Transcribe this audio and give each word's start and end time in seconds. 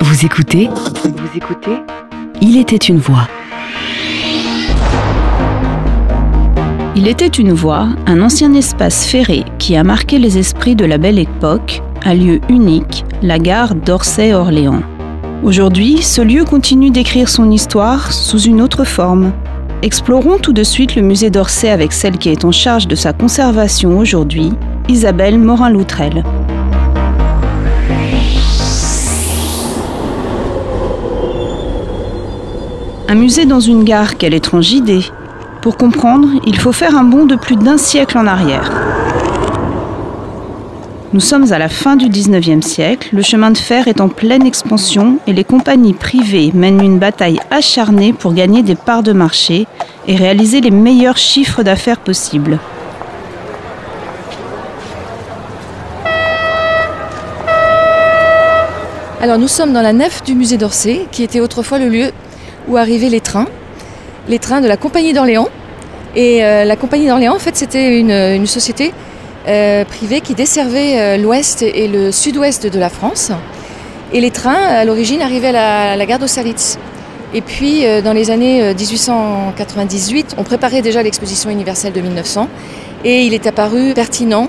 Vous 0.00 0.26
écoutez 0.26 0.68
Vous 0.68 1.36
écoutez 1.36 1.82
Il 2.40 2.56
était 2.56 2.76
une 2.76 2.98
voix. 2.98 3.26
Il 6.94 7.08
était 7.08 7.26
une 7.26 7.52
voie, 7.52 7.88
un 8.06 8.20
ancien 8.20 8.52
espace 8.54 9.06
ferré 9.06 9.44
qui 9.58 9.76
a 9.76 9.82
marqué 9.82 10.18
les 10.18 10.38
esprits 10.38 10.76
de 10.76 10.84
la 10.84 10.98
belle 10.98 11.18
époque, 11.18 11.82
un 12.04 12.14
lieu 12.14 12.40
unique, 12.48 13.04
la 13.22 13.38
gare 13.38 13.74
d'Orsay-Orléans. 13.74 14.82
Aujourd'hui, 15.42 16.02
ce 16.02 16.20
lieu 16.20 16.44
continue 16.44 16.90
d'écrire 16.90 17.28
son 17.28 17.50
histoire 17.50 18.12
sous 18.12 18.42
une 18.42 18.60
autre 18.60 18.84
forme. 18.84 19.32
Explorons 19.82 20.38
tout 20.38 20.52
de 20.52 20.62
suite 20.62 20.94
le 20.94 21.02
musée 21.02 21.30
d'Orsay 21.30 21.70
avec 21.70 21.92
celle 21.92 22.18
qui 22.18 22.28
est 22.28 22.44
en 22.44 22.52
charge 22.52 22.86
de 22.86 22.94
sa 22.94 23.12
conservation 23.12 23.98
aujourd'hui, 23.98 24.52
Isabelle 24.88 25.38
Morin-Loutrel. 25.38 26.22
Un 33.12 33.16
musée 33.16 33.44
dans 33.44 33.60
une 33.60 33.84
gare, 33.84 34.16
quelle 34.16 34.32
étrange 34.32 34.72
idée 34.72 35.04
pour 35.60 35.76
comprendre, 35.76 36.28
il 36.46 36.58
faut 36.58 36.72
faire 36.72 36.96
un 36.96 37.04
bond 37.04 37.26
de 37.26 37.36
plus 37.36 37.56
d'un 37.56 37.76
siècle 37.76 38.16
en 38.16 38.26
arrière. 38.26 38.72
Nous 41.12 41.20
sommes 41.20 41.52
à 41.52 41.58
la 41.58 41.68
fin 41.68 41.96
du 41.96 42.06
19e 42.06 42.62
siècle, 42.62 43.10
le 43.12 43.20
chemin 43.20 43.50
de 43.50 43.58
fer 43.58 43.86
est 43.86 44.00
en 44.00 44.08
pleine 44.08 44.46
expansion 44.46 45.18
et 45.26 45.34
les 45.34 45.44
compagnies 45.44 45.92
privées 45.92 46.52
mènent 46.54 46.82
une 46.82 46.98
bataille 46.98 47.38
acharnée 47.50 48.14
pour 48.14 48.32
gagner 48.32 48.62
des 48.62 48.76
parts 48.76 49.02
de 49.02 49.12
marché 49.12 49.66
et 50.08 50.16
réaliser 50.16 50.62
les 50.62 50.70
meilleurs 50.70 51.18
chiffres 51.18 51.62
d'affaires 51.62 52.00
possibles. 52.00 52.58
Alors 59.20 59.36
nous 59.36 59.48
sommes 59.48 59.74
dans 59.74 59.82
la 59.82 59.92
nef 59.92 60.22
du 60.24 60.34
musée 60.34 60.56
d'Orsay, 60.56 61.06
qui 61.12 61.22
était 61.22 61.40
autrefois 61.40 61.78
le 61.78 61.90
lieu 61.90 62.10
où 62.68 62.76
arrivaient 62.76 63.08
les 63.08 63.20
trains 63.20 63.48
les 64.28 64.38
trains 64.38 64.60
de 64.60 64.68
la 64.68 64.76
Compagnie 64.76 65.12
d'Orléans. 65.12 65.48
Et 66.14 66.44
euh, 66.44 66.64
la 66.64 66.76
Compagnie 66.76 67.06
d'Orléans, 67.06 67.34
en 67.34 67.38
fait, 67.38 67.56
c'était 67.56 67.98
une, 67.98 68.46
société 68.46 68.92
euh, 69.48 69.84
privée 69.84 70.20
qui 70.20 70.34
desservait 70.34 70.98
euh, 70.98 71.16
l'ouest 71.16 71.62
et 71.62 71.88
le 71.88 72.12
sud-ouest 72.12 72.66
de 72.66 72.78
la 72.78 72.88
France. 72.88 73.32
Et 74.12 74.20
les 74.20 74.30
trains, 74.30 74.52
à 74.52 74.84
l'origine, 74.84 75.22
arrivaient 75.22 75.54
à 75.56 75.96
la, 75.96 76.06
gare 76.06 76.18
d'Austerlitz. 76.18 76.78
Et 77.34 77.40
puis, 77.40 77.84
dans 78.04 78.12
les 78.12 78.30
années 78.30 78.74
1898, 78.74 80.34
on 80.36 80.42
préparait 80.42 80.82
déjà 80.82 81.02
l'exposition 81.02 81.48
universelle 81.48 81.94
de 81.94 82.00
1900. 82.02 82.46
Et 83.06 83.22
il 83.22 83.32
est 83.32 83.46
apparu 83.46 83.94
pertinent 83.94 84.48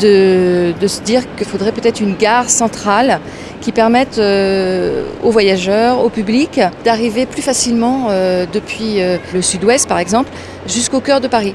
de, 0.00 0.86
se 0.86 1.00
dire 1.00 1.22
qu'il 1.36 1.46
faudrait 1.46 1.72
peut-être 1.72 2.00
une 2.00 2.16
gare 2.16 2.48
centrale 2.50 3.20
qui 3.60 3.72
permette 3.72 4.18
euh, 4.18 5.04
aux 5.22 5.30
voyageurs, 5.30 6.04
au 6.04 6.08
public, 6.08 6.60
d'arriver 6.84 7.26
plus 7.26 7.42
facilement 7.42 8.08
euh, 8.10 8.46
depuis 8.50 9.00
euh, 9.00 9.16
le 9.34 9.42
sud-ouest 9.42 9.88
par 9.88 9.98
exemple 9.98 10.30
jusqu'au 10.66 11.00
cœur 11.00 11.20
de 11.20 11.28
Paris. 11.28 11.54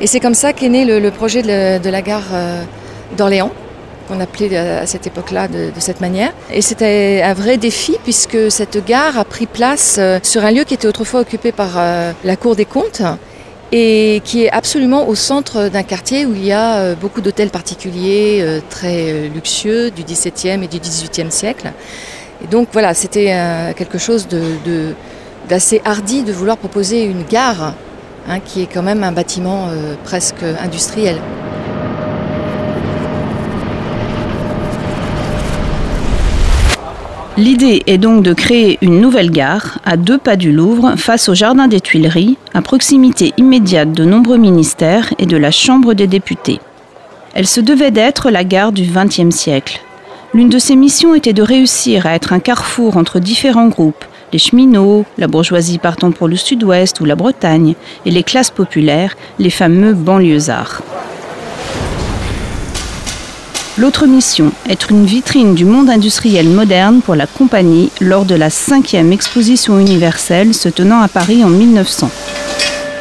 Et 0.00 0.06
c'est 0.06 0.20
comme 0.20 0.34
ça 0.34 0.52
qu'est 0.52 0.68
né 0.68 0.84
le, 0.84 1.10
projet 1.10 1.42
de, 1.42 1.88
la 1.88 2.02
gare 2.02 2.24
d'Orléans 3.16 3.52
qu'on 4.08 4.18
appelait 4.18 4.56
à 4.56 4.86
cette 4.86 5.06
époque-là 5.06 5.46
de, 5.46 5.70
de, 5.70 5.80
cette 5.80 6.00
manière. 6.00 6.32
Et 6.52 6.62
c'était 6.62 7.22
un 7.24 7.32
vrai 7.32 7.58
défi 7.58 7.96
puisque 8.02 8.50
cette 8.50 8.84
gare 8.84 9.16
a 9.16 9.24
pris 9.24 9.46
place 9.46 10.00
sur 10.24 10.44
un 10.44 10.50
lieu 10.50 10.64
qui 10.64 10.74
était 10.74 10.88
autrefois 10.88 11.20
occupé 11.20 11.52
par 11.52 11.80
la 12.24 12.36
Cour 12.36 12.56
des 12.56 12.64
comptes 12.64 13.02
et 13.76 14.22
qui 14.24 14.44
est 14.44 14.50
absolument 14.52 15.08
au 15.08 15.16
centre 15.16 15.68
d'un 15.68 15.82
quartier 15.82 16.26
où 16.26 16.32
il 16.32 16.44
y 16.44 16.52
a 16.52 16.76
euh, 16.76 16.94
beaucoup 16.94 17.20
d'hôtels 17.20 17.50
particuliers 17.50 18.38
euh, 18.40 18.60
très 18.70 19.10
euh, 19.10 19.28
luxueux 19.28 19.90
du 19.90 20.04
XVIIe 20.04 20.62
et 20.62 20.68
du 20.68 20.78
XVIIIe 20.78 21.32
siècle. 21.32 21.72
Et 22.44 22.46
donc 22.46 22.68
voilà, 22.72 22.94
c'était 22.94 23.32
quelque 23.76 23.96
chose 23.96 24.28
d'assez 25.48 25.80
hardi 25.84 26.22
de 26.22 26.32
vouloir 26.32 26.58
proposer 26.58 27.04
une 27.04 27.22
gare, 27.24 27.74
hein, 28.28 28.38
qui 28.40 28.62
est 28.62 28.66
quand 28.66 28.82
même 28.82 29.02
un 29.02 29.12
bâtiment 29.12 29.68
presque 30.04 30.42
industriel. 30.60 31.16
L'idée 37.36 37.82
est 37.88 37.98
donc 37.98 38.22
de 38.22 38.32
créer 38.32 38.78
une 38.80 39.00
nouvelle 39.00 39.32
gare 39.32 39.80
à 39.84 39.96
deux 39.96 40.18
pas 40.18 40.36
du 40.36 40.52
Louvre, 40.52 40.94
face 40.96 41.28
au 41.28 41.34
Jardin 41.34 41.66
des 41.66 41.80
Tuileries, 41.80 42.36
à 42.54 42.62
proximité 42.62 43.32
immédiate 43.38 43.90
de 43.90 44.04
nombreux 44.04 44.36
ministères 44.36 45.12
et 45.18 45.26
de 45.26 45.36
la 45.36 45.50
Chambre 45.50 45.94
des 45.94 46.06
députés. 46.06 46.60
Elle 47.34 47.48
se 47.48 47.60
devait 47.60 47.90
d'être 47.90 48.30
la 48.30 48.44
gare 48.44 48.70
du 48.70 48.84
XXe 48.84 49.34
siècle. 49.34 49.80
L'une 50.32 50.48
de 50.48 50.60
ses 50.60 50.76
missions 50.76 51.16
était 51.16 51.32
de 51.32 51.42
réussir 51.42 52.06
à 52.06 52.14
être 52.14 52.32
un 52.32 52.38
carrefour 52.38 52.96
entre 52.96 53.18
différents 53.18 53.68
groupes, 53.68 54.04
les 54.32 54.38
cheminots, 54.38 55.04
la 55.18 55.26
bourgeoisie 55.26 55.78
partant 55.78 56.12
pour 56.12 56.28
le 56.28 56.36
sud-ouest 56.36 57.00
ou 57.00 57.04
la 57.04 57.16
Bretagne, 57.16 57.74
et 58.06 58.12
les 58.12 58.22
classes 58.22 58.50
populaires, 58.50 59.16
les 59.40 59.50
fameux 59.50 59.92
banlieusards. 59.92 60.82
L'autre 63.76 64.06
mission, 64.06 64.52
être 64.70 64.92
une 64.92 65.04
vitrine 65.04 65.56
du 65.56 65.64
monde 65.64 65.90
industriel 65.90 66.48
moderne 66.48 67.00
pour 67.02 67.16
la 67.16 67.26
compagnie 67.26 67.90
lors 68.00 68.24
de 68.24 68.36
la 68.36 68.48
cinquième 68.48 69.10
exposition 69.10 69.80
universelle 69.80 70.54
se 70.54 70.68
tenant 70.68 71.00
à 71.00 71.08
Paris 71.08 71.42
en 71.42 71.48
1900. 71.48 72.08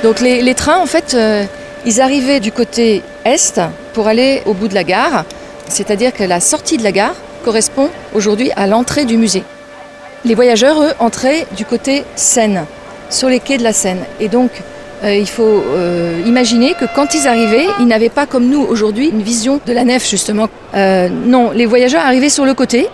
Donc 0.01 0.19
les, 0.19 0.55
trains, 0.55 0.79
en 0.79 0.87
fait, 0.87 1.13
euh, 1.13 1.45
ils 1.85 2.01
arrivaient 2.01 2.39
du 2.39 2.51
côté 2.51 3.03
est 3.23 3.61
pour 3.93 4.07
aller 4.07 4.41
au 4.47 4.55
bout 4.55 4.67
de 4.67 4.73
la 4.73 4.83
gare, 4.83 5.25
c'est-à-dire 5.69 6.11
que 6.11 6.23
la 6.23 6.39
sortie 6.39 6.77
de 6.77 6.83
la 6.83 6.91
gare 6.91 7.15
correspond 7.45 7.91
aujourd'hui 8.15 8.49
à 8.55 8.65
l'entrée 8.65 9.05
du 9.05 9.15
musée. 9.15 9.43
Les 10.25 10.33
voyageurs, 10.33 10.81
eux, 10.81 10.93
entraient 10.97 11.45
du 11.55 11.65
côté 11.65 12.03
Seine, 12.15 12.65
sur 13.11 13.29
les 13.29 13.39
quais 13.39 13.59
de 13.59 13.63
la 13.63 13.73
Seine. 13.73 14.05
Et 14.19 14.27
donc, 14.27 14.49
euh, 15.03 15.15
il 15.15 15.27
faut 15.27 15.43
euh, 15.43 16.21
imaginer 16.25 16.73
que 16.79 16.85
quand 16.95 17.13
ils 17.13 17.27
arrivaient, 17.27 17.67
ils 17.79 17.87
n'avaient 17.87 18.09
pas 18.09 18.25
comme 18.25 18.47
nous 18.47 18.61
aujourd'hui 18.61 19.09
une 19.09 19.21
vision 19.21 19.59
de 19.65 19.73
la 19.73 19.83
nef 19.83 20.09
justement. 20.09 20.47
Euh, 20.75 21.09
non, 21.09 21.51
les 21.51 21.65
voyageurs 21.65 22.05
arrivaient 22.05 22.29
sur 22.29 22.45
le 22.45 22.53
côté. 22.53 22.87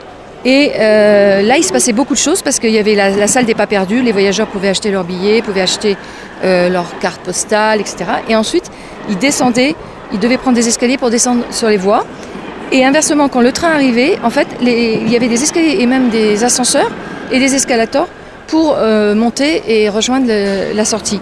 Et 0.46 0.72
là, 0.78 1.58
il 1.58 1.64
se 1.66 1.74
passait 1.74 1.92
beaucoup 1.92 2.14
de 2.14 2.20
choses 2.20 2.42
parce 2.42 2.60
qu'il 2.60 2.70
y 2.70 2.78
avait 2.78 2.96
la, 2.96 3.28
salle 3.28 3.44
des 3.44 3.56
pas 3.56 3.68
perdus. 3.68 4.02
Les 4.02 4.14
voyageurs 4.14 4.48
pouvaient 4.48 4.70
acheter 4.70 4.90
leurs 4.90 5.04
billets, 5.04 5.42
pouvaient 5.42 5.60
acheter 5.60 5.98
leurs 6.42 6.98
cartes 7.00 7.20
postales, 7.20 7.82
etc. 7.82 8.06
Et 8.30 8.38
ensuite, 8.38 8.72
ils 9.10 9.18
descendaient, 9.18 9.76
ils 10.14 10.20
devaient 10.20 10.38
prendre 10.38 10.56
des 10.56 10.70
escaliers 10.70 10.98
pour 10.98 11.10
descendre 11.10 11.44
sur 11.52 11.68
les 11.68 11.76
voies. 11.76 12.06
Et 12.72 12.86
inversement, 12.86 13.28
quand 13.28 13.42
le 13.42 13.52
train 13.52 13.74
arrivait, 13.74 14.18
en 14.24 14.30
fait, 14.30 14.48
il 14.62 15.12
y 15.12 15.16
avait 15.18 15.28
des 15.28 15.44
escaliers 15.44 15.76
et 15.82 15.86
même 15.86 16.08
des 16.08 16.42
ascenseurs 16.46 16.90
et 17.34 17.40
des 17.40 17.54
escalators 17.54 18.08
pour 18.48 18.78
monter 19.16 19.62
et 19.68 19.90
rejoindre 19.90 20.32
la 20.74 20.86
sortie. 20.86 21.20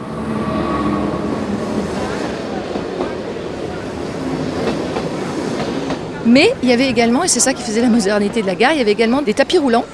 Mais 6.37 6.53
il 6.61 6.69
y 6.69 6.71
avait 6.71 6.87
également, 6.87 7.23
et 7.23 7.27
c'est 7.27 7.39
ça 7.39 7.51
qui 7.51 7.63
faisait 7.63 7.81
la 7.81 7.87
modernité 7.87 8.43
de 8.43 8.45
la 8.45 8.53
gare, 8.53 8.71
il 8.71 8.77
y 8.77 8.81
avait 8.81 8.91
également 8.91 9.23
des 9.23 9.33
tapis 9.33 9.57
roulants 9.57 9.85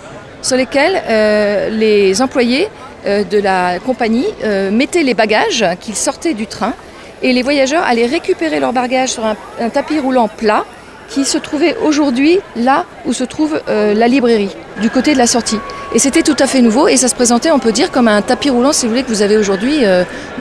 sur 0.41 0.57
lesquels 0.57 1.01
euh, 1.07 1.69
les 1.69 2.21
employés 2.21 2.67
euh, 3.05 3.23
de 3.23 3.39
la 3.39 3.79
compagnie 3.79 4.25
euh, 4.43 4.69
mettaient 4.69 5.03
les 5.03 5.13
bagages 5.13 5.65
qu'ils 5.79 5.95
sortaient 5.95 6.33
du 6.33 6.45
train 6.45 6.73
et 7.21 7.31
les 7.31 7.43
voyageurs 7.43 7.83
allaient 7.83 8.07
récupérer 8.07 8.59
leurs 8.59 8.73
bagages 8.73 9.13
sur 9.13 9.25
un, 9.25 9.69
tapis 9.69 9.99
roulant 10.01 10.27
plat 10.27 10.65
qui 11.07 11.23
se 11.23 11.37
trouvait 11.37 11.77
aujourd'hui 11.77 12.41
là 12.57 12.83
où 13.05 13.13
se 13.13 13.23
trouve 13.23 13.61
la 13.67 14.07
librairie, 14.09 14.53
du 14.81 14.89
côté 14.89 15.13
de 15.13 15.19
la 15.19 15.27
sortie. 15.27 15.59
Et 15.95 15.99
c'était 15.99 16.23
tout 16.23 16.35
à 16.39 16.47
fait 16.47 16.59
nouveau 16.59 16.89
et 16.89 16.97
ça 16.97 17.07
se 17.07 17.15
présentait, 17.15 17.51
on 17.51 17.59
peut 17.59 17.71
dire, 17.71 17.89
comme 17.89 18.09
un 18.09 18.21
tapis 18.21 18.49
roulant, 18.49 18.73
si 18.73 18.85
vous 18.85 18.91
voulez, 18.91 19.03
que 19.03 19.09
vous 19.09 19.21
avez 19.21 19.37
aujourd'hui 19.37 19.83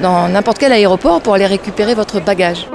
dans 0.00 0.28
n'importe 0.28 0.58
quel 0.58 0.72
aéroport 0.72 1.20
pour 1.20 1.34
aller 1.34 1.46
récupérer 1.46 1.94
votre 1.94 2.20
bagage. 2.20 2.66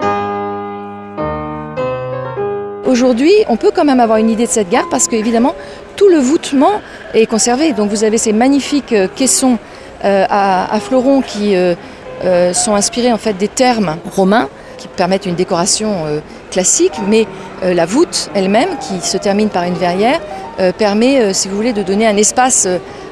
Aujourd'hui, 2.87 3.33
on 3.49 3.57
peut 3.57 3.71
quand 3.75 3.83
même 3.83 3.99
avoir 3.99 4.17
une 4.17 4.29
idée 4.29 4.45
de 4.45 4.51
cette 4.51 4.69
gare 4.69 4.87
parce 4.89 5.09
qu'évidemment, 5.09 5.55
tout 5.97 6.07
le 6.07 6.19
voûtement 6.19 6.79
est 7.13 7.25
conservé. 7.25 7.73
Donc 7.73 7.89
vous 7.89 8.05
avez 8.05 8.17
ces 8.17 8.31
magnifiques 8.31 8.93
euh, 8.93 9.09
caissons 9.13 9.57
euh, 10.05 10.25
à, 10.29 10.79
fleurons 10.79 11.21
qui 11.21 11.53
euh, 11.53 11.75
sont 12.53 12.75
inspirés 12.75 13.11
en 13.11 13.17
fait 13.17 13.33
des 13.33 13.49
termes 13.49 13.97
romains 14.15 14.47
qui 14.77 14.87
permettent 14.87 15.25
une 15.25 15.35
décoration 15.35 16.21
classique, 16.51 16.93
mais 17.07 17.25
la 17.63 17.87
voûte 17.87 18.29
elle-même, 18.35 18.69
qui 18.79 19.01
se 19.01 19.17
termine 19.17 19.49
par 19.49 19.63
une 19.63 19.73
verrière, 19.73 20.21
permet, 20.77 21.33
si 21.33 21.47
vous 21.47 21.55
voulez, 21.55 21.73
de 21.73 21.81
donner 21.81 22.05
un 22.05 22.15
espace 22.15 22.67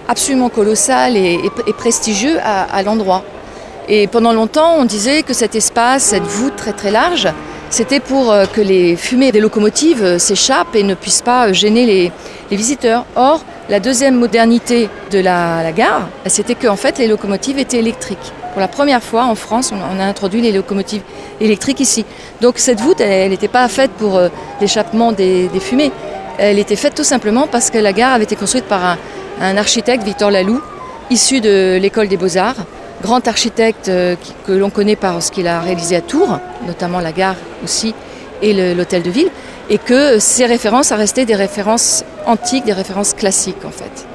absolument 0.08 0.50
colossal 0.50 1.18
et, 1.18 1.40
prestigieux 1.76 2.38
à 2.44 2.84
l'endroit. 2.84 3.24
Et 3.88 4.06
pendant 4.06 4.32
longtemps, 4.32 4.76
on 4.78 4.86
disait 4.86 5.24
que 5.24 5.34
cet 5.34 5.56
espace, 5.56 6.04
cette 6.04 6.24
voûte 6.24 6.56
très 6.56 6.74
très 6.74 6.92
large, 6.92 7.28
c'était 7.76 8.00
pour 8.00 8.32
euh, 8.32 8.46
que 8.46 8.62
les 8.62 8.96
fumées 8.96 9.34
des 9.34 9.42
locomotives 9.42 10.02
euh, 10.02 10.18
s'échappent 10.18 10.76
et 10.76 10.84
ne 10.84 10.94
puissent 10.94 11.22
pas 11.22 11.50
euh, 11.50 11.54
gêner 11.54 11.86
les, 11.86 12.12
visiteurs. 12.50 13.06
Or, 13.18 13.44
la 13.68 13.82
deuxième 13.82 14.16
modernité 14.16 14.88
de 15.12 15.20
la, 15.20 15.74
gare, 15.74 16.08
c'était 16.28 16.56
qu'en 16.56 16.78
fait 16.78 16.98
les 17.00 17.08
locomotives 17.08 17.60
étaient 17.60 17.80
électriques. 17.80 18.32
Pour 18.54 18.62
la 18.62 18.70
première 18.70 19.04
fois 19.04 19.26
en 19.26 19.36
France, 19.36 19.74
on, 19.74 20.00
a 20.00 20.06
introduit 20.06 20.40
les 20.40 20.54
locomotives 20.54 21.02
électriques 21.42 21.82
ici. 21.82 22.06
Donc 22.40 22.60
cette 22.60 22.80
voûte, 22.80 23.02
elle 23.02 23.32
n'était 23.32 23.50
pas 23.50 23.68
faite 23.68 23.92
pour 23.98 24.22
l'échappement 24.62 25.12
des, 25.12 25.50
fumées. 25.60 25.92
Elle 26.38 26.60
était 26.60 26.78
faite 26.78 26.96
tout 26.96 27.04
simplement 27.04 27.46
parce 27.46 27.70
que 27.72 27.78
la 27.78 27.92
gare 27.92 28.14
avait 28.14 28.24
été 28.24 28.38
construite 28.38 28.66
par 28.66 28.98
un, 29.42 29.58
architecte, 29.58 30.04
Victor 30.06 30.32
Laloux, 30.32 30.62
issu 31.10 31.42
de 31.42 31.78
l'école 31.82 32.08
des 32.08 32.16
beaux-arts, 32.16 32.64
grand 33.02 33.28
architecte 33.28 33.90
euh, 33.90 34.16
que 34.46 34.52
l'on 34.52 34.70
connaît 34.70 34.96
par 34.96 35.22
ce 35.22 35.32
qu'il 35.32 35.48
a 35.48 35.60
réalisé 35.62 35.96
à 35.96 36.02
Tours, 36.02 36.40
notamment 36.66 37.00
la 37.00 37.12
gare 37.12 37.36
aussi, 37.64 37.94
et 38.42 38.76
l'hôtel 38.76 39.02
de 39.02 39.10
ville, 39.10 39.30
et 39.70 39.78
que 39.78 40.20
ces 40.20 40.46
références 40.46 40.92
a 40.92 40.96
resté 40.96 41.26
des 41.26 41.36
références 41.36 42.04
antiques, 42.26 42.66
des 42.66 42.74
références 42.74 43.14
classiques 43.14 43.66
en 43.66 43.72
fait. 43.72 44.08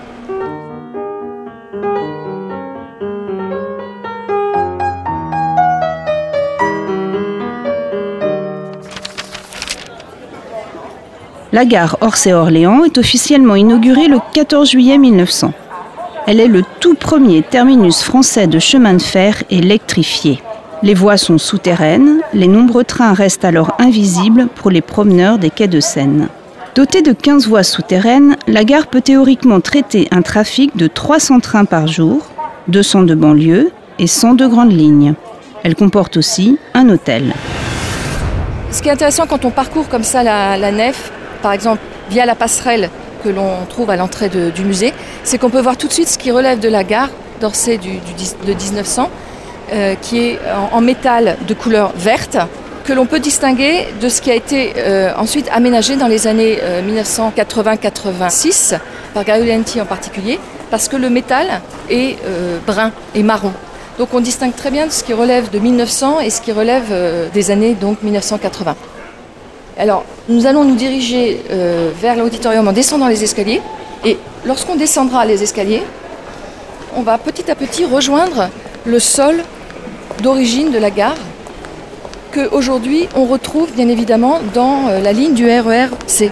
La 11.53 11.65
gare 11.65 11.97
Orsay-Orléans 12.01 12.85
est 12.85 12.97
officiellement 12.97 13.57
inaugurée 13.57 14.07
le 14.07 14.19
14 14.33 14.71
juillet 14.71 14.99
1900. 14.99 15.53
Elle 16.33 16.39
est 16.39 16.47
le 16.47 16.63
tout 16.79 16.95
premier 16.95 17.43
terminus 17.43 18.05
français 18.05 18.47
de 18.47 18.61
chemin 18.61 18.95
de 18.95 19.03
fer 19.03 19.43
électrifié. 19.51 20.41
Les 20.81 20.95
voies 20.95 21.17
sont 21.17 21.39
souterraines, 21.39 22.21
les 22.33 22.47
nombreux 22.47 22.85
trains 22.85 23.15
restent 23.15 23.45
alors 23.45 23.75
invisibles 23.81 24.47
pour 24.47 24.71
les 24.71 24.81
promeneurs 24.81 25.39
des 25.39 25.51
quais 25.51 25.67
de 25.67 25.81
Seine. 25.81 26.29
Dotée 26.77 27.03
de 27.03 27.11
15 27.11 27.49
voies 27.49 27.65
souterraines, 27.65 28.37
la 28.47 28.63
gare 28.63 28.87
peut 28.87 29.01
théoriquement 29.01 29.61
traiter 29.61 30.07
un 30.13 30.23
trafic 30.23 30.77
de 30.77 30.87
300 30.87 31.41
trains 31.41 31.65
par 31.65 31.89
jour, 31.89 32.23
200 32.69 33.03
de 33.03 33.17
banlieue 33.17 33.73
et 33.99 34.07
100 34.07 34.35
de 34.35 34.47
grandes 34.47 34.73
lignes. 34.73 35.15
Elle 35.65 35.75
comporte 35.75 36.17
aussi 36.17 36.61
un 36.75 36.91
hôtel. 36.91 37.35
Ce 38.71 38.81
qui 38.81 38.89
est 38.89 38.93
intéressant 38.93 39.27
quand 39.27 39.45
on 39.45 39.51
parcourt 39.51 39.89
comme 39.89 40.05
ça 40.05 40.23
la, 40.23 40.71
nef, 40.71 41.11
par 41.43 41.53
exemple 41.53 41.81
via 42.09 42.25
la 42.25 42.37
passerelle 42.37 42.89
que 43.25 43.31
l'on 43.31 43.67
trouve 43.69 43.91
à 43.91 43.97
l'entrée 43.97 44.29
du 44.29 44.65
musée, 44.65 44.95
c'est 45.31 45.39
qu'on 45.39 45.49
peut 45.49 45.61
voir 45.61 45.77
tout 45.77 45.87
de 45.87 45.93
suite 45.93 46.09
ce 46.09 46.19
qui 46.19 46.33
relève 46.33 46.59
de 46.59 46.69
la 46.69 46.83
gare 46.83 47.09
d'Orsay 47.41 47.79
de 47.79 48.53
1900 48.53 49.09
euh, 49.73 49.95
qui 49.95 50.19
est 50.19 50.41
en, 50.73 50.81
métal 50.81 51.37
de 51.47 51.55
couleur 51.55 51.93
verte, 51.95 52.37
que 52.83 52.93
l'on 52.93 53.07
peut 53.07 53.21
distinguer 53.21 53.87
de 54.01 54.09
ce 54.09 54.21
qui 54.21 54.33
a 54.33 54.35
été 54.35 54.73
euh, 54.77 55.13
ensuite 55.17 55.49
aménagé 55.53 55.95
dans 55.95 56.09
les 56.09 56.27
années 56.27 56.59
1980-86, 56.85 58.75
euh, 58.75 58.79
par 59.15 59.23
Gariolenti 59.23 59.81
en 59.81 59.87
particulier, 59.87 60.41
parce 60.69 60.89
que 60.89 60.97
le 60.97 61.09
métal 61.09 61.47
est 61.89 62.17
brun 62.67 62.91
et 63.15 63.23
marron. 63.23 63.53
Donc 64.01 64.09
on 64.13 64.21
distingue 64.21 64.57
très 64.57 64.73
bien 64.73 64.91
ce 64.91 65.05
qui 65.05 65.13
relève 65.13 65.49
de 65.51 65.61
1900 65.61 66.19
et 66.23 66.31
ce 66.31 66.41
qui 66.41 66.51
relève 66.51 66.93
des 67.33 67.53
années 67.53 67.75
donc 67.75 68.03
1980. 68.03 68.75
Alors 69.79 70.05
nous 70.29 70.47
allons 70.47 70.65
nous 70.65 70.75
diriger 70.75 71.41
vers 72.01 72.17
l'auditorium 72.17 72.67
en 72.67 72.73
descendant 72.73 73.07
les 73.07 73.23
escaliers 73.23 73.61
et 74.05 74.19
lorsqu'on 74.45 74.77
descendra 74.77 75.25
les 75.25 75.43
escaliers, 75.43 75.83
on 76.97 77.03
va 77.03 77.19
petit 77.19 77.51
à 77.51 77.55
petit 77.55 77.85
rejoindre 77.85 78.49
le 78.85 78.99
sol 78.99 79.43
d'origine 80.23 80.71
de 80.71 80.79
la 80.79 80.91
gare 80.91 81.17
qu'aujourd'hui 82.33 83.09
on 83.15 83.25
retrouve 83.27 83.71
bien 83.73 83.89
évidemment 83.89 84.41
dans 84.55 84.89
euh, 84.89 85.01
la 85.01 85.13
ligne 85.13 85.35
du 85.35 85.47
RER-C. 85.47 86.31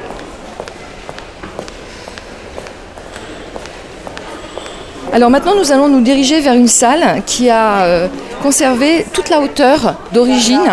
Alors 5.13 5.31
maintenant 5.31 5.55
nous 5.57 5.73
allons 5.73 5.89
nous 5.89 6.01
diriger 6.01 6.41
vers 6.41 6.55
une 6.55 6.69
salle 6.69 7.23
qui 7.27 7.51
a 7.51 7.83
euh, 7.83 8.09
conservé 8.43 9.05
toute 9.13 9.31
la 9.31 9.41
hauteur 9.41 9.97
d'origine 10.13 10.71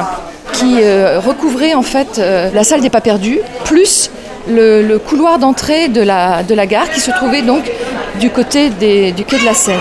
qui 0.53 0.81
euh, 0.81 1.19
recouvrait 1.19 1.73
en 1.73 1.81
fait 1.81 2.17
la 2.17 2.63
salle 2.63 2.81
des 2.81 2.89
pas 2.89 3.01
perdus, 3.01 3.39
plus 3.65 4.09
le, 4.47 4.97
couloir 4.97 5.39
d'entrée 5.39 5.87
de 5.87 6.01
la, 6.01 6.43
gare 6.65 6.89
qui 6.91 6.99
se 6.99 7.11
trouvait 7.11 7.41
donc 7.41 7.71
du 8.19 8.29
côté 8.29 8.69
du 8.69 9.23
quai 9.25 9.39
de 9.39 9.45
la 9.45 9.53
Seine. 9.53 9.79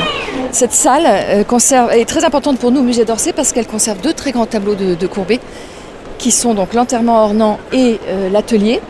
Cette 0.53 0.73
salle 0.73 1.05
euh, 1.07 1.91
est 1.91 2.05
très 2.05 2.25
importante 2.25 2.59
pour 2.59 2.71
nous 2.71 2.81
au 2.81 2.85
musée 2.85 3.05
d'Orsay 3.05 3.33
parce 3.33 3.53
qu'elle 3.53 3.67
conserve 3.67 4.01
deux 4.01 4.13
très 4.13 4.31
grands 4.31 4.47
tableaux 4.47 4.77
de, 4.77 5.07
Courbet 5.09 5.41
qui 6.19 6.31
sont 6.31 6.55
donc 6.55 6.75
l'enterrement 6.75 7.25
ornant 7.25 7.59
et 7.73 7.99
euh, 8.07 8.31
l'atelier 8.31 8.81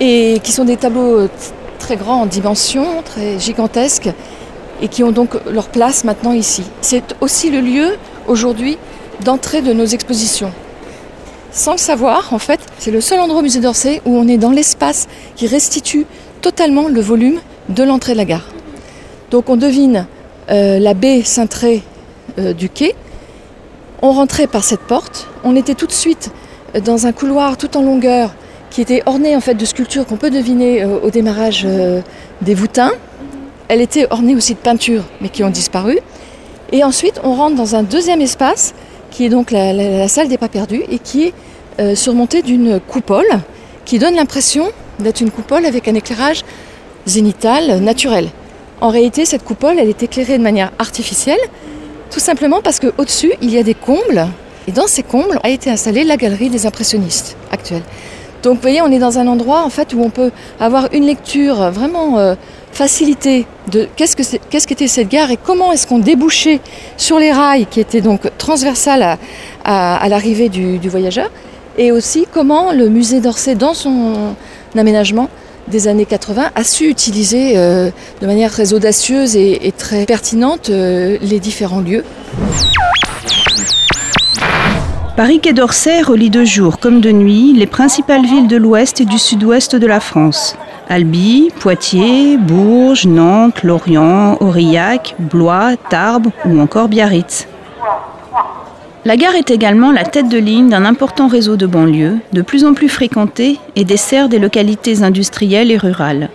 et 0.00 0.38
qui 0.42 0.52
sont 0.52 0.64
des 0.64 0.76
tableaux 0.76 1.20
euh, 1.20 1.30
très 1.78 1.96
grands 1.96 2.20
en 2.20 2.26
dimension, 2.26 3.02
très 3.04 3.38
gigantesques 3.38 4.10
et 4.82 4.88
qui 4.88 5.02
ont 5.02 5.12
donc 5.12 5.30
leur 5.50 5.68
place 5.68 6.04
maintenant 6.04 6.32
ici. 6.32 6.64
C'est 6.82 7.14
aussi 7.22 7.50
le 7.50 7.60
lieu 7.60 7.96
aujourd'hui 8.26 8.76
d'entrée 9.24 9.62
de 9.62 9.72
nos 9.72 9.86
expositions. 9.86 10.52
Sans 11.52 11.72
le 11.72 11.78
savoir, 11.78 12.32
en 12.32 12.38
fait, 12.38 12.60
c'est 12.78 12.90
le 12.90 13.02
seul 13.02 13.20
endroit 13.20 13.40
au 13.40 13.42
musée 13.42 13.60
d'Orsay 13.60 14.00
où 14.06 14.16
on 14.16 14.26
est 14.26 14.38
dans 14.38 14.50
l'espace 14.50 15.06
qui 15.36 15.46
restitue 15.46 16.06
totalement 16.40 16.88
le 16.88 17.00
volume 17.02 17.40
de 17.68 17.82
l'entrée 17.82 18.12
de 18.12 18.16
la 18.16 18.24
gare. 18.24 18.48
Donc 19.30 19.50
on 19.50 19.56
devine 19.56 20.06
euh, 20.50 20.78
la 20.78 20.94
baie 20.94 21.22
cintrée 21.22 21.82
euh, 22.38 22.54
du 22.54 22.70
quai. 22.70 22.94
On 24.00 24.12
rentrait 24.12 24.46
par 24.46 24.64
cette 24.64 24.80
porte. 24.80 25.28
On 25.44 25.54
était 25.54 25.74
tout 25.74 25.86
de 25.86 25.92
suite 25.92 26.30
dans 26.86 27.06
un 27.06 27.12
couloir 27.12 27.58
tout 27.58 27.76
en 27.76 27.82
longueur 27.82 28.34
qui 28.70 28.80
était 28.80 29.02
orné 29.04 29.36
en 29.36 29.40
fait 29.40 29.54
de 29.54 29.64
sculptures 29.66 30.06
qu'on 30.06 30.16
peut 30.16 30.30
deviner 30.30 30.82
euh, 30.82 31.00
au 31.02 31.10
démarrage 31.10 31.66
des 32.40 32.54
voûtins. 32.54 32.92
Elle 33.68 33.82
était 33.82 34.06
ornée 34.10 34.34
aussi 34.34 34.54
de 34.54 34.58
peintures, 34.58 35.04
mais 35.20 35.28
qui 35.28 35.44
ont 35.44 35.50
disparu. 35.50 35.98
Et 36.72 36.82
ensuite, 36.82 37.20
on 37.22 37.34
rentre 37.34 37.56
dans 37.56 37.74
un 37.76 37.82
deuxième 37.82 38.22
espace 38.22 38.74
qui 39.12 39.26
est 39.26 39.28
donc 39.28 39.52
la, 39.52 40.08
salle 40.08 40.26
des 40.26 40.38
pas 40.38 40.48
perdus 40.48 40.82
et 40.90 40.98
qui 40.98 41.32
est 41.78 41.94
surmonté 41.94 42.42
d'une 42.42 42.80
coupole 42.80 43.26
qui 43.84 43.98
donne 43.98 44.16
l'impression 44.16 44.68
d'être 44.98 45.20
une 45.20 45.30
coupole 45.30 45.64
avec 45.66 45.86
un 45.86 45.94
éclairage 45.94 46.44
zénital 47.06 47.80
naturel. 47.80 48.28
En 48.80 48.88
réalité, 48.88 49.24
cette 49.24 49.44
coupole, 49.44 49.78
elle 49.78 49.88
est 49.88 50.02
éclairée 50.02 50.38
de 50.38 50.42
manière 50.42 50.72
artificielle, 50.78 51.38
tout 52.10 52.20
simplement 52.20 52.60
parce 52.62 52.80
qu'au-dessus, 52.80 53.32
il 53.40 53.50
y 53.50 53.58
a 53.58 53.62
des 53.62 53.74
combles, 53.74 54.26
et 54.66 54.72
dans 54.72 54.86
ces 54.86 55.02
combles 55.02 55.38
a 55.42 55.50
été 55.50 55.70
installée 55.70 56.04
la 56.04 56.16
galerie 56.16 56.50
des 56.50 56.66
impressionnistes 56.66 57.36
actuels. 57.50 57.82
Donc 58.42 58.56
vous 58.56 58.60
voyez, 58.60 58.82
on 58.82 58.90
est 58.90 58.98
dans 58.98 59.18
un 59.18 59.28
endroit 59.28 59.62
en 59.62 59.70
fait 59.70 59.94
où 59.94 60.02
on 60.02 60.10
peut 60.10 60.32
avoir 60.58 60.88
une 60.92 61.06
lecture 61.06 61.70
vraiment 61.70 62.18
euh, 62.18 62.34
facilitée 62.72 63.46
de 63.70 63.86
qu'est-ce 63.96 64.16
que 64.16 64.22
qu'est-ce 64.50 64.66
qu'était 64.66 64.88
cette 64.88 65.08
gare 65.08 65.30
et 65.30 65.36
comment 65.36 65.72
est-ce 65.72 65.86
qu'on 65.86 65.98
débouchait 65.98 66.60
sur 66.96 67.18
les 67.18 67.30
rails 67.30 67.66
qui 67.66 67.80
étaient 67.80 68.00
donc 68.00 68.30
transversales 68.38 69.18
à, 69.64 70.08
l'arrivée 70.08 70.48
du, 70.48 70.78
du, 70.78 70.88
voyageur, 70.88 71.30
et 71.78 71.92
aussi 71.92 72.26
comment 72.32 72.72
le 72.72 72.88
musée 72.88 73.20
d'Orsay 73.20 73.54
dans 73.54 73.74
son 73.74 74.34
aménagement 74.76 75.28
des 75.68 75.88
années 75.88 76.06
80 76.06 76.50
a 76.54 76.64
su 76.64 76.88
utiliser 76.88 77.56
euh, 77.56 77.90
de 78.20 78.26
manière 78.26 78.50
très 78.50 78.72
audacieuse 78.72 79.36
et, 79.36 79.72
très 79.76 80.06
pertinente 80.06 80.70
euh, 80.70 81.18
les 81.20 81.40
différents 81.40 81.80
lieux. 81.80 82.04
Paris 85.16 85.40
Quai 85.40 85.52
d'Orsay 85.52 86.02
relie 86.02 86.30
de 86.30 86.44
jour 86.44 86.78
comme 86.78 87.00
de 87.00 87.12
nuit 87.12 87.52
les 87.54 87.66
principales 87.66 88.24
villes 88.24 88.48
de 88.48 88.56
l'ouest 88.56 89.00
et 89.00 89.04
du 89.04 89.18
sud-ouest 89.18 89.76
de 89.76 89.86
la 89.86 90.00
France. 90.00 90.56
Albi, 90.88 91.50
Poitiers, 91.60 92.36
Bourges, 92.36 93.06
Nantes, 93.06 93.62
Lorient, 93.62 94.36
Aurillac, 94.40 95.14
Blois, 95.18 95.76
Tarbes 95.90 96.28
ou 96.44 96.60
encore 96.60 96.88
Biarritz. 96.88 97.46
La 99.04 99.16
gare 99.16 99.34
est 99.34 99.50
également 99.50 99.90
la 99.90 100.04
tête 100.04 100.28
de 100.28 100.38
ligne 100.38 100.68
d'un 100.68 100.84
important 100.84 101.26
réseau 101.26 101.56
de 101.56 101.66
banlieues, 101.66 102.18
de 102.32 102.42
plus 102.42 102.64
en 102.64 102.72
plus 102.72 102.88
fréquenté 102.88 103.58
et 103.74 103.84
dessert 103.84 104.28
des 104.28 104.38
localités 104.38 105.02
industrielles 105.02 105.72
et 105.72 105.76
rurales. 105.76 106.30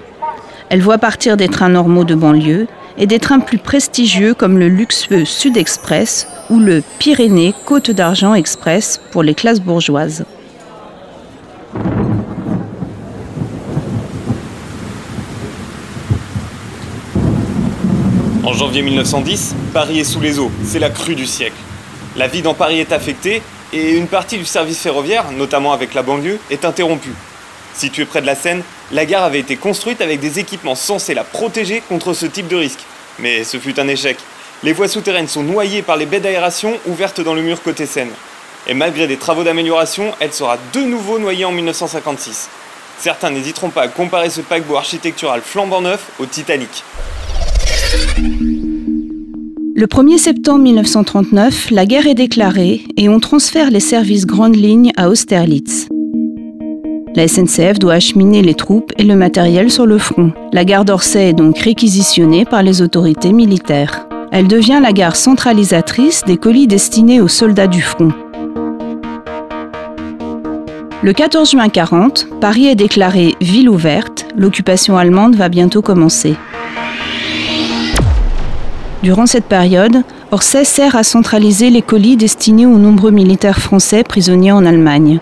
Elle 0.70 0.82
voit 0.82 0.98
partir 0.98 1.38
des 1.38 1.48
trains 1.48 1.70
normaux 1.70 2.04
de 2.04 2.16
banlieue 2.16 2.68
et 2.98 3.08
des 3.08 3.20
trains 3.20 3.40
plus 3.40 3.58
prestigieux 3.58 4.34
comme 4.34 4.58
le 4.58 4.68
luxueux 4.68 5.24
Sud 5.24 5.56
Express 5.56 6.28
ou 6.50 6.60
le 6.60 6.84
Pyrénées 7.00 7.54
Côte 7.66 7.92
d'Argent 7.92 8.34
Express 8.34 9.00
pour 9.12 9.24
les 9.24 9.34
classes 9.34 9.62
bourgeoises. 9.62 10.26
En 18.48 18.54
janvier 18.54 18.82
1910, 18.82 19.56
Paris 19.74 20.00
est 20.00 20.06
sous 20.06 20.22
les 20.22 20.40
eaux, 20.40 20.50
c'est 20.64 20.80
la 20.80 20.90
crue 20.90 21.16
du 21.16 21.26
siècle. 21.26 21.58
La 22.16 22.28
vie 22.28 22.42
dans 22.42 22.54
Paris 22.54 22.80
est 22.80 22.94
affectée 22.94 23.42
et 23.74 23.92
une 23.92 24.08
partie 24.08 24.38
du 24.38 24.46
service 24.46 24.80
ferroviaire, 24.80 25.34
notamment 25.34 25.74
avec 25.74 25.94
la 25.94 26.02
banlieue, 26.02 26.40
est 26.50 26.64
interrompue. 26.64 27.14
Située 27.74 28.06
près 28.06 28.22
de 28.22 28.26
la 28.26 28.36
Seine, 28.36 28.64
la 28.94 29.06
gare 29.06 29.26
avait 29.26 29.42
été 29.42 29.58
construite 29.58 30.00
avec 30.00 30.22
des 30.22 30.40
équipements 30.40 30.76
censés 30.76 31.14
la 31.14 31.26
protéger 31.26 31.84
contre 31.90 32.14
ce 32.14 32.26
type 32.26 32.48
de 32.48 32.56
risque. 32.56 32.80
Mais 33.20 33.44
ce 33.44 33.58
fut 33.58 33.78
un 33.82 33.88
échec. 33.90 34.16
Les 34.64 34.72
voies 34.72 34.88
souterraines 34.88 35.28
sont 35.28 35.44
noyées 35.44 35.82
par 35.82 35.98
les 35.98 36.06
baies 36.06 36.22
d'aération 36.22 36.80
ouvertes 36.86 37.20
dans 37.20 37.34
le 37.34 37.42
mur 37.42 37.62
côté 37.62 37.86
Seine. 37.86 38.12
Et 38.66 38.74
malgré 38.74 39.08
des 39.08 39.18
travaux 39.18 39.44
d'amélioration, 39.44 40.14
elle 40.22 40.32
sera 40.32 40.56
de 40.72 40.80
nouveau 40.80 41.20
noyée 41.20 41.44
en 41.44 41.52
1956. 41.52 42.48
Certains 42.98 43.30
n'hésiteront 43.30 43.72
pas 43.72 43.82
à 43.82 43.88
comparer 43.90 44.30
ce 44.30 44.40
paquebot 44.40 44.78
architectural 44.78 45.42
flambant 45.44 45.82
neuf 45.82 46.12
au 46.18 46.26
Titanic. 46.26 46.86
Le 49.76 49.86
1er 49.86 50.18
septembre 50.18 50.64
1939, 50.64 51.70
la 51.72 51.86
guerre 51.86 52.08
est 52.08 52.16
déclarée 52.16 52.82
et 52.98 53.10
on 53.10 53.20
transfère 53.20 53.70
les 53.70 53.80
services 53.80 54.26
grandes 54.26 54.56
lignes 54.56 54.92
à 54.98 55.10
Austerlitz. 55.10 55.88
La 57.16 57.28
SNCF 57.28 57.80
doit 57.80 57.94
acheminer 57.94 58.42
les 58.42 58.56
troupes 58.56 58.92
et 58.98 59.04
le 59.04 59.16
matériel 59.16 59.72
sur 59.72 59.86
le 59.86 59.98
front. 59.98 60.34
La 60.52 60.66
gare 60.66 60.84
d'Orsay 60.84 61.30
est 61.30 61.34
donc 61.34 61.60
réquisitionnée 61.60 62.44
par 62.44 62.64
les 62.64 62.82
autorités 62.82 63.34
militaires. 63.34 64.08
Elle 64.32 64.48
devient 64.48 64.80
la 64.82 64.94
gare 64.94 65.16
centralisatrice 65.16 66.24
des 66.26 66.38
colis 66.38 66.68
destinés 66.68 67.22
aux 67.22 67.28
soldats 67.28 67.68
du 67.68 67.82
front. 67.82 68.12
Le 71.04 71.14
14 71.14 71.52
juin 71.52 71.70
40, 71.70 72.28
Paris 72.42 72.68
est 72.68 72.76
déclarée 72.76 73.36
ville 73.40 73.70
ouverte. 73.70 74.26
L'occupation 74.36 74.98
allemande 74.98 75.36
va 75.36 75.48
bientôt 75.50 75.82
commencer. 75.82 76.36
Durant 79.04 79.28
cette 79.28 79.46
période, 79.46 80.04
Orsay 80.32 80.66
sert 80.66 80.96
à 80.96 81.04
centraliser 81.04 81.70
les 81.70 81.84
colis 81.84 82.18
destinés 82.18 82.66
aux 82.66 82.80
nombreux 82.80 83.12
militaires 83.12 83.60
français 83.60 84.04
prisonniers 84.04 84.52
en 84.52 84.66
Allemagne. 84.66 85.20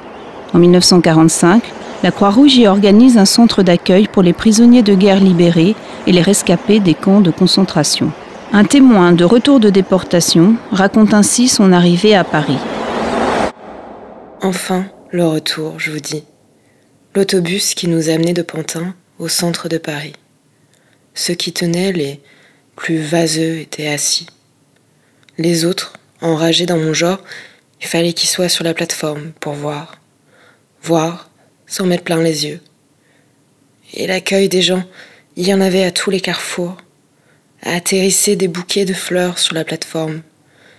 En 0.54 0.60
1945, 0.60 1.62
la 2.02 2.12
Croix-Rouge 2.12 2.56
y 2.56 2.68
organise 2.68 3.18
un 3.18 3.26
centre 3.26 3.64
d'accueil 3.64 4.08
pour 4.08 4.24
les 4.24 4.32
prisonniers 4.32 4.84
de 4.84 4.96
guerre 4.96 5.20
libérés 5.20 5.76
et 6.08 6.12
les 6.12 6.22
rescapés 6.22 6.80
des 6.80 6.94
camps 6.94 7.20
de 7.20 7.32
concentration. 7.32 8.12
Un 8.54 8.64
témoin 8.64 9.12
de 9.12 9.26
retour 9.26 9.60
de 9.60 9.70
déportation 9.70 10.56
raconte 10.72 11.14
ainsi 11.14 11.50
son 11.50 11.74
arrivée 11.74 12.16
à 12.16 12.24
Paris. 12.24 12.60
Enfin, 14.42 14.86
le 15.12 15.26
retour, 15.26 15.80
je 15.80 15.92
vous 15.92 16.00
dis. 16.00 16.24
L'autobus 17.14 17.74
qui 17.74 17.88
nous 17.88 18.10
amenait 18.10 18.34
de 18.34 18.42
Pantin 18.42 18.94
au 19.20 19.28
centre 19.28 19.68
de 19.68 19.78
Paris. 19.78 20.14
Ceux 21.14 21.34
qui 21.34 21.52
tenaient 21.52 21.92
les 21.92 22.22
plus 22.76 23.00
vaseux 23.00 23.60
étaient 23.60 23.88
assis. 23.88 24.28
Les 25.38 25.66
autres, 25.66 25.94
enragés 26.22 26.66
dans 26.66 26.78
mon 26.78 26.94
genre, 26.94 27.24
il 27.82 27.88
fallait 27.88 28.14
qu'ils 28.14 28.30
soient 28.30 28.50
sur 28.50 28.64
la 28.64 28.74
plateforme 28.74 29.32
pour 29.40 29.54
voir. 29.54 30.00
Voir 30.82 31.30
sans 31.68 31.86
mettre 31.86 32.04
plein 32.04 32.22
les 32.22 32.46
yeux. 32.46 32.62
Et 33.94 34.08
l'accueil 34.08 34.50
des 34.50 34.62
gens, 34.62 34.84
il 35.36 35.48
y 35.48 35.54
en 35.54 35.62
avait 35.62 35.84
à 35.84 35.92
tous 35.92 36.10
les 36.10 36.22
carrefours, 36.22 36.78
à 37.62 37.76
atterrisser 37.76 38.36
des 38.36 38.48
bouquets 38.48 38.86
de 38.86 38.94
fleurs 38.94 39.40
sur 39.40 39.56
la 39.56 39.66
plateforme, 39.66 40.22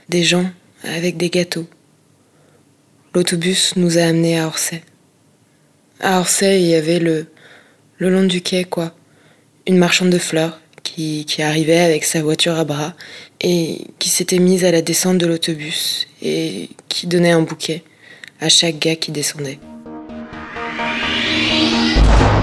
des 0.09 0.23
gens 0.23 0.51
avec 0.85 1.17
des 1.17 1.31
gâteaux. 1.31 1.67
L'autobus 3.15 3.77
nous 3.77 3.99
a 3.99 4.03
amenés 4.03 4.39
à 4.39 4.47
Orsay. 4.47 4.83
À 6.01 6.21
Orsay, 6.21 6.61
il 6.61 6.69
y 6.69 6.75
avait 6.75 6.99
le, 6.99 7.27
le 7.99 8.11
long 8.11 8.25
du 8.25 8.43
quai, 8.43 8.65
quoi, 8.65 8.95
une 9.67 9.79
marchande 9.79 10.11
de 10.11 10.19
fleurs 10.19 10.61
qui, 10.87 11.43
arrivait 11.43 11.81
avec 11.81 12.05
sa 12.05 12.23
voiture 12.23 12.59
à 12.59 12.65
bras 12.65 12.93
et 13.41 13.81
qui 13.99 14.09
s'était 14.09 14.39
mise 14.39 14.65
à 14.65 14.71
la 14.71 14.83
descente 14.83 15.19
de 15.19 15.27
l'autobus 15.27 16.07
et 16.23 16.71
qui 16.89 17.07
donnait 17.07 17.33
un 17.33 17.43
bouquet 17.43 17.83
à 18.41 18.49
chaque 18.49 18.79
gars 18.79 18.97
qui 18.97 19.11
descendait. 19.11 19.59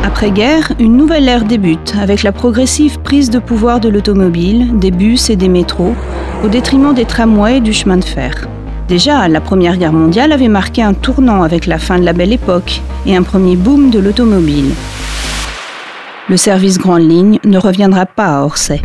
Après-guerre, 0.03 0.73
une 0.79 0.97
nouvelle 0.97 1.27
ère 1.27 1.45
débute 1.45 1.95
avec 1.99 2.23
la 2.23 2.31
progressive 2.31 2.99
prise 2.99 3.29
de 3.29 3.39
pouvoir 3.39 3.79
de 3.79 3.89
l'automobile, 3.89 4.77
des 4.77 4.91
bus 4.91 5.29
et 5.29 5.35
des 5.35 5.47
métros, 5.47 5.95
au 6.43 6.49
détriment 6.49 6.93
des 6.93 7.05
tramways 7.05 7.57
et 7.57 7.61
du 7.61 7.73
chemin 7.73 7.97
de 7.97 8.03
fer. 8.03 8.47
Déjà, 8.89 9.27
la 9.29 9.39
Première 9.39 9.77
Guerre 9.77 9.93
mondiale 9.93 10.33
avait 10.33 10.49
marqué 10.49 10.81
un 10.81 10.93
tournant 10.93 11.41
avec 11.41 11.65
la 11.65 11.79
fin 11.79 11.97
de 11.97 12.03
la 12.03 12.13
Belle 12.13 12.33
Époque 12.33 12.81
et 13.05 13.15
un 13.15 13.23
premier 13.23 13.55
boom 13.55 13.89
de 13.89 13.99
l'automobile. 13.99 14.71
Le 16.29 16.37
service 16.37 16.77
Grande 16.77 17.09
Ligne 17.09 17.37
ne 17.43 17.57
reviendra 17.57 18.05
pas 18.05 18.39
à 18.39 18.43
Orsay. 18.43 18.81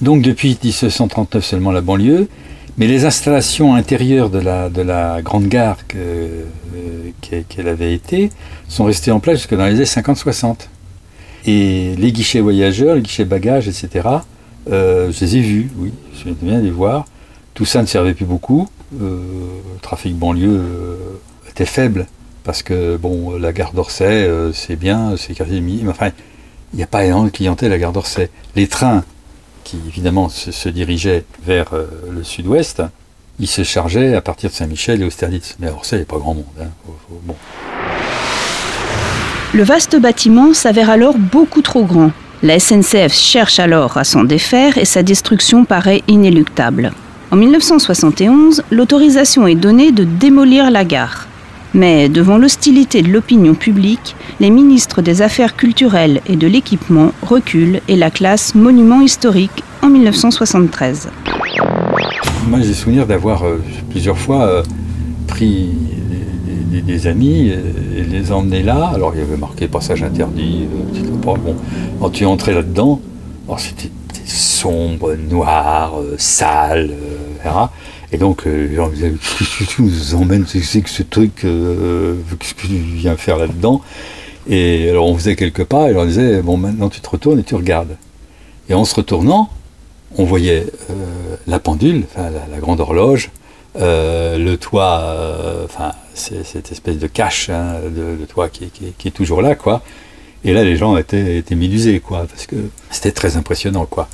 Donc 0.00 0.22
depuis 0.22 0.58
1739 0.62 1.44
seulement 1.44 1.72
la 1.72 1.82
banlieue, 1.82 2.26
mais 2.78 2.86
les 2.86 3.04
installations 3.04 3.74
intérieures 3.74 4.30
de 4.30 4.38
la, 4.38 4.70
de 4.70 4.80
la 4.80 5.20
grande 5.20 5.48
gare 5.48 5.76
euh, 5.94 6.44
qu'elle 7.20 7.68
avait 7.68 7.92
été 7.92 8.30
sont 8.66 8.84
restées 8.84 9.10
en 9.10 9.20
place 9.20 9.38
jusque 9.38 9.54
dans 9.54 9.66
les 9.66 9.74
années 9.74 9.84
50-60. 9.84 10.68
Et 11.44 11.94
les 11.96 12.12
guichets 12.12 12.40
voyageurs, 12.40 12.94
les 12.94 13.02
guichets 13.02 13.26
bagages, 13.26 13.68
etc., 13.68 14.08
euh, 14.70 15.12
je 15.12 15.20
les 15.20 15.36
ai 15.36 15.40
vus, 15.40 15.70
oui, 15.76 15.92
je 16.14 16.30
viens 16.42 16.60
de 16.60 16.64
les 16.64 16.70
voir. 16.70 17.04
Tout 17.52 17.66
ça 17.66 17.82
ne 17.82 17.86
servait 17.86 18.14
plus 18.14 18.24
beaucoup. 18.24 18.68
Euh, 19.02 19.18
le 19.74 19.80
trafic 19.82 20.16
banlieue 20.16 20.64
était 21.50 21.66
faible 21.66 22.06
parce 22.46 22.62
que 22.62 22.96
bon, 22.96 23.36
la 23.36 23.52
gare 23.52 23.72
d'Orsay, 23.72 24.04
euh, 24.04 24.52
c'est 24.52 24.76
bien, 24.76 25.16
c'est 25.18 25.34
quartier 25.34 25.60
mais 25.60 25.90
enfin, 25.90 26.10
il 26.72 26.76
n'y 26.76 26.82
a 26.84 26.86
pas 26.86 27.04
énormément 27.04 27.26
de 27.26 27.32
clientèle 27.32 27.72
à 27.72 27.74
la 27.74 27.78
gare 27.78 27.92
d'Orsay. 27.92 28.30
Les 28.54 28.68
trains, 28.68 29.02
qui 29.64 29.78
évidemment 29.88 30.28
se, 30.28 30.68
dirigeaient 30.68 31.24
vers 31.44 31.74
euh, 31.74 31.86
le 32.08 32.22
sud-ouest, 32.22 32.84
ils 33.40 33.48
se 33.48 33.64
chargeaient 33.64 34.14
à 34.14 34.20
partir 34.20 34.48
de 34.50 34.54
Saint-Michel 34.54 35.02
et 35.02 35.04
Austerlitz. 35.04 35.56
Mais 35.58 35.66
à 35.66 35.72
Orsay, 35.72 35.96
il 35.96 35.98
n'y 35.98 36.02
a 36.04 36.06
pas 36.06 36.18
grand 36.18 36.34
monde. 36.34 36.44
Hein. 36.60 36.68
Le 39.52 39.62
vaste 39.64 39.96
bâtiment 39.96 40.54
s'avère 40.54 40.88
alors 40.88 41.18
beaucoup 41.18 41.62
trop 41.62 41.82
grand. 41.82 42.12
La 42.44 42.60
SNCF 42.60 43.12
cherche 43.12 43.58
alors 43.58 43.96
à 43.96 44.04
s'en 44.04 44.22
défaire 44.22 44.78
et 44.78 44.84
sa 44.84 45.02
destruction 45.02 45.64
paraît 45.64 46.02
inéluctable. 46.06 46.92
En 47.32 47.36
1971, 47.36 48.62
l'autorisation 48.70 49.48
est 49.48 49.56
donnée 49.56 49.90
de 49.90 50.04
démolir 50.04 50.70
la 50.70 50.84
gare. 50.84 51.25
Mais 51.74 52.08
devant 52.08 52.38
l'hostilité 52.38 53.02
de 53.02 53.08
l'opinion 53.08 53.54
publique, 53.54 54.16
les 54.40 54.50
ministres 54.50 55.02
des 55.02 55.22
Affaires 55.22 55.56
culturelles 55.56 56.20
et 56.26 56.36
de 56.36 56.46
l'équipement 56.46 57.12
reculent 57.22 57.80
et 57.88 57.96
la 57.96 58.10
classe 58.10 58.54
monument 58.54 59.00
historique 59.00 59.62
en 59.82 59.88
1973. 59.88 61.10
Moi 62.48 62.60
j'ai 62.60 62.74
souvenir 62.74 63.06
d'avoir 63.06 63.44
euh, 63.44 63.60
plusieurs 63.90 64.18
fois 64.18 64.46
euh, 64.46 64.62
pris 65.26 65.70
des, 66.72 67.06
amis 67.06 67.48
et, 67.48 68.04
les 68.04 68.32
emmener 68.32 68.62
là. 68.62 68.92
Alors 68.94 69.12
il 69.14 69.20
y 69.20 69.22
avait 69.22 69.36
marqué 69.36 69.66
passage 69.68 70.02
interdit, 70.02 70.64
euh, 70.64 71.10
bon. 71.22 71.36
Quand 72.00 72.10
tu 72.10 72.24
entrais 72.24 72.54
là-dedans, 72.54 73.00
c'était 73.58 73.90
sombre, 74.24 75.14
noir, 75.28 75.94
sale, 76.18 76.90
etc. 76.90 77.15
Et 78.12 78.18
donc, 78.18 78.46
euh, 78.46 78.68
qu'est-ce 79.38 79.58
que 79.58 79.64
tu 79.64 79.82
nous 79.82 80.14
emmènes 80.14 80.44
que 80.44 80.60
ce 80.60 81.02
truc, 81.02 81.44
euh, 81.44 82.14
qu'est-ce 82.38 82.54
que 82.54 82.66
tu 82.66 82.74
viens 82.76 83.16
faire 83.16 83.36
là-dedans? 83.38 83.82
Et 84.48 84.90
alors, 84.90 85.06
on 85.06 85.16
faisait 85.16 85.36
quelques 85.36 85.64
pas, 85.64 85.90
et 85.90 85.96
on 85.96 86.04
disait, 86.04 86.40
bon, 86.42 86.56
maintenant 86.56 86.88
tu 86.88 87.00
te 87.00 87.08
retournes 87.08 87.40
et 87.40 87.42
tu 87.42 87.54
regardes. 87.54 87.96
Et 88.68 88.74
en 88.74 88.84
se 88.84 88.94
retournant, 88.94 89.50
on 90.16 90.24
voyait 90.24 90.66
euh, 90.90 91.36
la 91.46 91.58
pendule, 91.58 92.04
la, 92.16 92.58
grande 92.58 92.80
horloge, 92.80 93.30
euh, 93.76 94.38
le 94.38 94.56
toit, 94.56 95.16
enfin, 95.64 95.92
cette 96.14 96.70
espèce 96.70 96.98
de 96.98 97.08
cache, 97.08 97.50
hein, 97.50 97.74
de, 97.84 98.24
toit 98.24 98.48
qui, 98.48 98.70
qui, 98.96 99.08
est 99.08 99.10
toujours 99.10 99.42
là, 99.42 99.56
quoi. 99.56 99.82
Et 100.44 100.52
là, 100.52 100.62
les 100.62 100.76
gens 100.76 100.96
étaient, 100.96 101.38
étaient 101.38 101.56
médusés, 101.56 101.98
quoi, 101.98 102.26
parce 102.30 102.46
que 102.46 102.56
c'était 102.90 103.10
très 103.10 103.36
impressionnant, 103.36 103.84
quoi. 103.84 104.08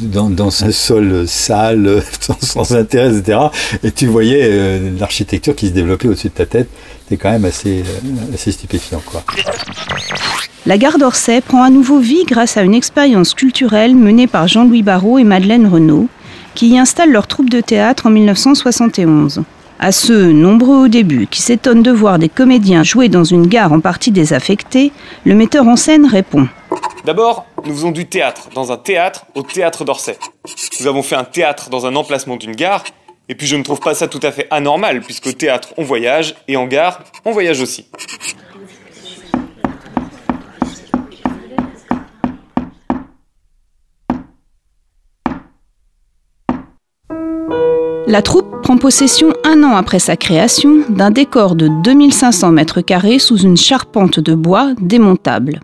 Dans, 0.00 0.64
un 0.64 0.70
sol 0.70 1.26
sale, 1.26 2.02
sans, 2.40 2.72
intérêt, 2.72 3.16
etc. 3.16 3.38
Et 3.82 3.90
tu 3.90 4.06
voyais 4.06 4.40
euh, 4.42 4.90
l'architecture 4.98 5.56
qui 5.56 5.68
se 5.68 5.72
développait 5.72 6.08
au-dessus 6.08 6.28
de 6.28 6.34
ta 6.34 6.46
tête. 6.46 6.68
Quand 7.10 7.30
même 7.30 7.44
assez, 7.44 7.82
euh, 7.82 8.50
stupéfiant. 8.50 9.02
La 10.66 10.78
gare 10.78 10.98
d'Orsay 10.98 11.40
prend 11.40 11.62
à 11.62 11.70
nouveau 11.70 12.00
vie 12.00 12.24
grâce 12.26 12.56
à 12.56 12.62
une 12.62 12.74
expérience 12.74 13.34
culturelle 13.34 13.94
menée 13.94 14.26
par 14.26 14.48
Jean-Louis 14.48 14.82
Barrault 14.82 15.18
et 15.18 15.24
Madeleine 15.24 15.66
Renaud, 15.66 16.08
qui 16.54 16.68
y 16.68 16.78
installent 16.78 17.12
leur 17.12 17.26
troupe 17.26 17.50
de 17.50 17.60
théâtre 17.60 18.06
en 18.06 18.10
1971. 18.10 19.42
À 19.78 19.92
ceux, 19.92 20.32
nombreux 20.32 20.84
au 20.84 20.88
début, 20.88 21.26
qui 21.26 21.42
s'étonnent 21.42 21.82
de 21.82 21.90
voir 21.90 22.18
des 22.18 22.30
comédiens 22.30 22.82
jouer 22.82 23.08
dans 23.08 23.24
une 23.24 23.46
gare 23.46 23.72
en 23.72 23.80
partie 23.80 24.10
désaffectée, 24.10 24.90
le 25.24 25.34
metteur 25.34 25.68
en 25.68 25.76
scène 25.76 26.06
répond. 26.06 26.48
D'abord, 27.04 27.46
nous 27.64 27.72
faisons 27.72 27.92
du 27.92 28.06
théâtre, 28.06 28.48
dans 28.54 28.72
un 28.72 28.76
théâtre 28.76 29.26
au 29.34 29.42
théâtre 29.42 29.84
d'Orsay. 29.84 30.18
Nous 30.80 30.86
avons 30.86 31.02
fait 31.02 31.16
un 31.16 31.24
théâtre 31.24 31.70
dans 31.70 31.86
un 31.86 31.94
emplacement 31.94 32.36
d'une 32.36 32.56
gare, 32.56 32.84
et 33.28 33.34
puis 33.34 33.46
je 33.46 33.56
ne 33.56 33.62
trouve 33.62 33.80
pas 33.80 33.94
ça 33.94 34.08
tout 34.08 34.20
à 34.22 34.32
fait 34.32 34.46
anormal, 34.50 35.00
puisque 35.00 35.26
au 35.26 35.32
théâtre 35.32 35.68
on 35.76 35.84
voyage, 35.84 36.34
et 36.48 36.56
en 36.56 36.66
gare 36.66 37.04
on 37.24 37.32
voyage 37.32 37.60
aussi. 37.60 37.86
La 48.08 48.22
troupe 48.22 48.62
prend 48.62 48.76
possession 48.76 49.32
un 49.44 49.64
an 49.64 49.74
après 49.74 49.98
sa 49.98 50.16
création 50.16 50.84
d'un 50.88 51.10
décor 51.10 51.56
de 51.56 51.68
2500 51.82 52.52
mètres 52.52 52.80
carrés 52.80 53.18
sous 53.18 53.36
une 53.38 53.56
charpente 53.56 54.20
de 54.20 54.34
bois 54.34 54.74
démontable. 54.80 55.60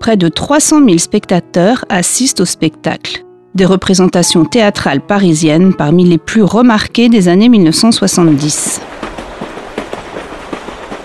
Près 0.00 0.16
de 0.16 0.28
300 0.28 0.82
000 0.86 0.96
spectateurs 0.96 1.84
assistent 1.90 2.40
au 2.40 2.44
spectacle. 2.46 3.22
Des 3.54 3.66
représentations 3.66 4.46
théâtrales 4.46 5.02
parisiennes 5.02 5.74
parmi 5.74 6.04
les 6.04 6.16
plus 6.16 6.42
remarquées 6.42 7.10
des 7.10 7.28
années 7.28 7.50
1970. 7.50 8.80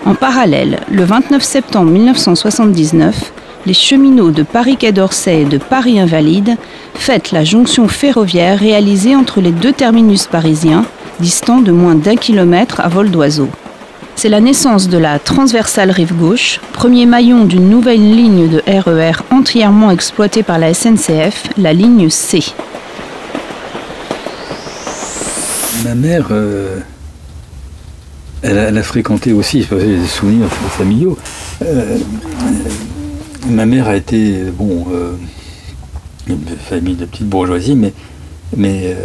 En 0.05 0.15
parallèle, 0.15 0.79
le 0.89 1.03
29 1.03 1.43
septembre 1.43 1.91
1979, 1.91 3.33
les 3.65 3.73
cheminots 3.73 4.31
de 4.31 4.43
Paris-Quai 4.43 4.93
d'Orsay 4.93 5.41
et 5.41 5.45
de 5.45 5.57
Paris-Invalide 5.57 6.55
fêtent 6.93 7.33
la 7.33 7.43
jonction 7.43 7.89
ferroviaire 7.89 8.57
réalisée 8.57 9.17
entre 9.17 9.41
les 9.41 9.51
deux 9.51 9.73
terminus 9.73 10.27
parisiens, 10.27 10.85
distants 11.19 11.59
de 11.59 11.73
moins 11.73 11.95
d'un 11.95 12.15
kilomètre 12.15 12.79
à 12.79 12.87
vol 12.87 13.11
d'oiseau. 13.11 13.49
C'est 14.17 14.29
la 14.29 14.39
naissance 14.39 14.87
de 14.87 14.97
la 14.97 15.19
transversale 15.19 15.91
rive 15.91 16.15
gauche, 16.15 16.61
premier 16.71 17.05
maillon 17.05 17.43
d'une 17.43 17.69
nouvelle 17.69 17.99
ligne 17.99 18.49
de 18.49 18.63
RER 18.65 19.11
e 19.11 19.33
entièrement 19.35 19.91
exploitée 19.91 20.41
par 20.41 20.57
la 20.57 20.73
SNCF, 20.73 21.43
la 21.57 21.73
ligne 21.73 22.09
C. 22.09 22.39
Ma 25.83 25.95
mère, 25.95 26.27
euh, 26.31 26.79
elle, 28.41 28.77
a, 28.77 28.83
fréquenté 28.83 29.33
aussi, 29.33 29.63
je 29.69 29.75
des 29.75 30.07
souvenirs 30.07 30.47
familiaux. 30.49 31.17
Euh, 31.61 31.97
ma 33.49 33.65
mère 33.65 33.89
a 33.89 33.97
été, 33.97 34.45
bon, 34.57 34.85
euh, 34.93 35.11
une 36.27 36.39
famille 36.69 36.95
de 36.95 37.05
petite 37.05 37.27
bourgeoisie, 37.27 37.75
mais, 37.75 37.93
mais 38.55 38.95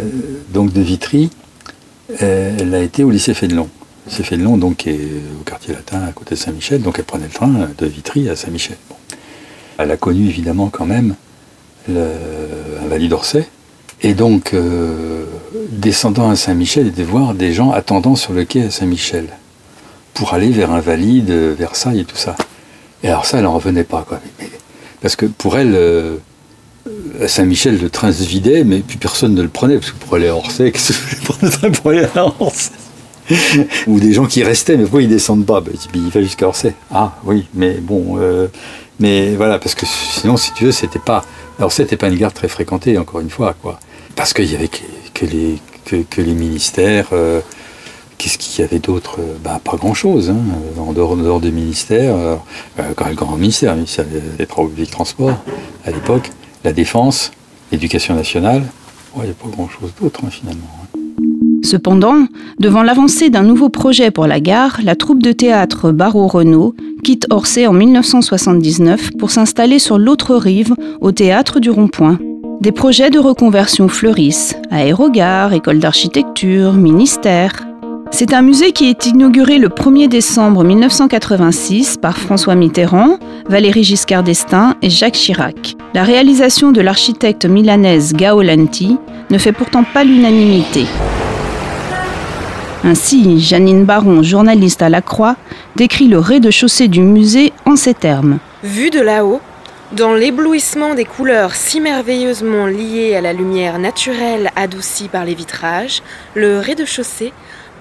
donc 0.53 0.71
de 0.71 0.81
Vitry. 0.81 1.29
elle 2.17 2.73
a 2.73 2.79
été 2.79 3.03
au 3.03 3.11
lycée 3.11 3.33
Fénelon. 3.33 3.67
Fénelon, 4.09 4.57
donc, 4.57 4.77
qui 4.77 4.89
est 4.89 5.09
au 5.39 5.43
quartier 5.43 5.73
latin, 5.73 6.01
à 6.07 6.11
côté 6.11 6.35
de 6.35 6.39
Saint-Michel, 6.39 6.81
donc 6.81 6.97
elle 6.97 7.05
prenait 7.05 7.25
le 7.25 7.31
train 7.31 7.69
de 7.77 7.85
Vitry 7.85 8.29
à 8.29 8.35
Saint-Michel. 8.35 8.77
Elle 9.77 9.91
a 9.91 9.97
connu 9.97 10.27
évidemment 10.27 10.69
quand 10.69 10.85
même 10.85 11.15
le, 11.87 12.07
un 12.83 13.07
d'Orsay. 13.07 13.47
Et 14.03 14.13
donc, 14.13 14.55
descendant 15.71 16.29
à 16.29 16.35
Saint-Michel, 16.35 16.87
et 16.87 16.91
de 16.91 17.03
voir 17.03 17.33
des 17.33 17.53
gens 17.53 17.71
attendant 17.71 18.15
sur 18.15 18.33
le 18.33 18.45
quai 18.45 18.63
à 18.63 18.71
Saint-Michel 18.71 19.27
pour 20.13 20.33
aller 20.33 20.49
vers 20.49 20.71
Invalide, 20.71 21.31
Versailles 21.31 22.01
et 22.01 22.05
tout 22.05 22.17
ça. 22.17 22.35
Et 23.03 23.07
alors 23.07 23.25
ça, 23.25 23.37
elle 23.37 23.45
n'en 23.45 23.53
revenait 23.53 23.83
pas. 23.83 24.05
Quoi. 24.07 24.19
parce 25.01 25.15
que 25.15 25.25
pour 25.25 25.57
elle, 25.57 25.73
euh, 25.75 26.17
à 27.21 27.27
Saint-Michel, 27.27 27.79
le 27.79 27.89
train 27.89 28.11
se 28.11 28.23
vidait, 28.23 28.63
mais 28.63 28.79
puis 28.79 28.97
personne 28.97 29.33
ne 29.33 29.41
le 29.41 29.49
prenait, 29.49 29.77
parce 29.77 29.91
que 29.91 29.97
pour 29.97 30.15
aller 30.15 30.27
à 30.27 30.35
Orsay, 30.35 30.71
qu'est-ce 30.71 30.93
que 30.93 31.45
le 31.45 31.49
train 31.49 31.71
pour 31.71 31.91
aller 31.91 32.05
à 32.15 32.25
Orsay? 32.25 32.71
Ou 33.87 33.99
des 33.99 34.13
gens 34.13 34.25
qui 34.25 34.43
restaient, 34.43 34.77
mais 34.77 34.83
pourquoi 34.83 35.01
ils 35.01 35.09
descendent 35.09 35.45
pas? 35.45 35.61
Ben, 35.61 35.73
Il 35.93 36.09
va 36.09 36.21
jusqu'à 36.21 36.47
Orsay. 36.47 36.73
Ah 36.91 37.13
oui, 37.23 37.47
mais 37.53 37.75
bon, 37.75 38.17
euh, 38.19 38.47
mais 38.99 39.35
voilà, 39.35 39.59
parce 39.59 39.75
que 39.75 39.85
sinon, 39.85 40.37
si 40.37 40.53
tu 40.53 40.65
veux, 40.65 40.71
c'était 40.71 40.99
pas... 40.99 41.25
Orsay 41.59 41.83
n'était 41.83 41.97
pas 41.97 42.07
une 42.07 42.17
gare 42.17 42.33
très 42.33 42.47
fréquentée, 42.47 42.97
encore 42.97 43.19
une 43.19 43.29
fois, 43.29 43.55
quoi. 43.61 43.79
Parce 44.15 44.33
qu'il 44.33 44.51
y 44.51 44.55
avait 44.55 44.67
que 44.67 45.25
les, 45.25 45.59
que, 45.85 46.21
les 46.21 46.33
ministères. 46.33 47.07
Euh, 47.13 47.41
qu'est-ce 48.17 48.37
qu'il 48.37 48.61
y 48.61 48.67
avait 48.67 48.79
d'autre? 48.79 49.19
Bah, 49.43 49.59
Pas 49.63 49.77
grand-chose. 49.77 50.29
Hein. 50.29 50.37
En, 50.77 50.93
dehors, 50.93 51.39
des 51.39 51.51
ministères, 51.51 52.15
euh, 52.15 52.35
quand 52.95 53.07
le 53.07 53.15
grand 53.15 53.35
ministère, 53.35 53.75
ministère 53.75 54.05
des 54.37 54.45
publics 54.45 54.91
transports 54.91 55.37
à 55.85 55.91
l'époque, 55.91 56.29
la 56.63 56.73
défense, 56.73 57.31
l'éducation 57.71 58.15
nationale, 58.15 58.63
il 59.17 59.23
n'y 59.23 59.29
a 59.29 59.33
pas 59.33 59.49
grand-chose 59.49 59.91
d'autre 59.99 60.21
hein, 60.23 60.29
finalement. 60.29 60.67
Cependant, 61.63 62.25
devant 62.59 62.83
l'avancée 62.83 63.29
d'un 63.29 63.43
nouveau 63.43 63.69
projet 63.69 64.11
pour 64.11 64.27
la 64.27 64.39
gare, 64.39 64.79
la 64.83 64.95
troupe 64.95 65.21
de 65.21 65.31
théâtre 65.31 65.91
Barreau-Renault 65.91 66.73
quitte 67.03 67.27
Orsay 67.29 67.67
en 67.67 67.73
1979 67.73 69.11
pour 69.17 69.31
s'installer 69.31 69.79
sur 69.79 69.97
l'autre 69.97 70.35
rive, 70.35 70.73
au 71.01 71.11
théâtre 71.11 71.59
du 71.59 71.69
Rond-Point. 71.69 72.19
Des 72.61 72.71
projets 72.71 73.09
de 73.09 73.19
reconversion 73.19 73.87
fleurissent, 73.87 74.55
aérogare, 74.69 75.53
école 75.53 75.79
d'architecture, 75.79 76.73
ministère. 76.73 77.53
C'est 78.11 78.33
un 78.33 78.41
musée 78.41 78.71
qui 78.71 78.89
est 78.89 79.05
inauguré 79.05 79.57
le 79.57 79.69
1er 79.69 80.07
décembre 80.07 80.63
1986 80.63 81.97
par 81.97 82.17
François 82.17 82.55
Mitterrand, 82.55 83.17
Valéry 83.49 83.83
Giscard 83.83 84.23
d'Estaing 84.23 84.75
et 84.81 84.89
Jacques 84.89 85.13
Chirac. 85.13 85.75
La 85.93 86.03
réalisation 86.03 86.71
de 86.71 86.81
l'architecte 86.81 87.45
milanaise 87.45 88.13
Gaolanti 88.13 88.97
ne 89.29 89.37
fait 89.37 89.53
pourtant 89.53 89.83
pas 89.83 90.03
l'unanimité. 90.03 90.85
Ainsi, 92.83 93.39
Janine 93.39 93.85
Baron, 93.85 94.23
journaliste 94.23 94.81
à 94.81 94.89
La 94.89 95.01
Croix, 95.01 95.35
décrit 95.75 96.07
le 96.07 96.17
rez-de-chaussée 96.17 96.87
du 96.87 97.01
musée 97.01 97.53
en 97.65 97.75
ces 97.75 97.93
termes. 97.93 98.39
Vu 98.63 98.89
de 98.89 98.99
là-haut, 98.99 99.39
dans 99.91 100.15
l'éblouissement 100.15 100.95
des 100.95 101.05
couleurs 101.05 101.53
si 101.53 101.79
merveilleusement 101.79 102.65
liées 102.65 103.15
à 103.15 103.21
la 103.21 103.33
lumière 103.33 103.77
naturelle 103.77 104.49
adoucie 104.55 105.09
par 105.09 105.25
les 105.25 105.35
vitrages, 105.35 106.01
le 106.33 106.59
rez-de-chaussée, 106.59 107.33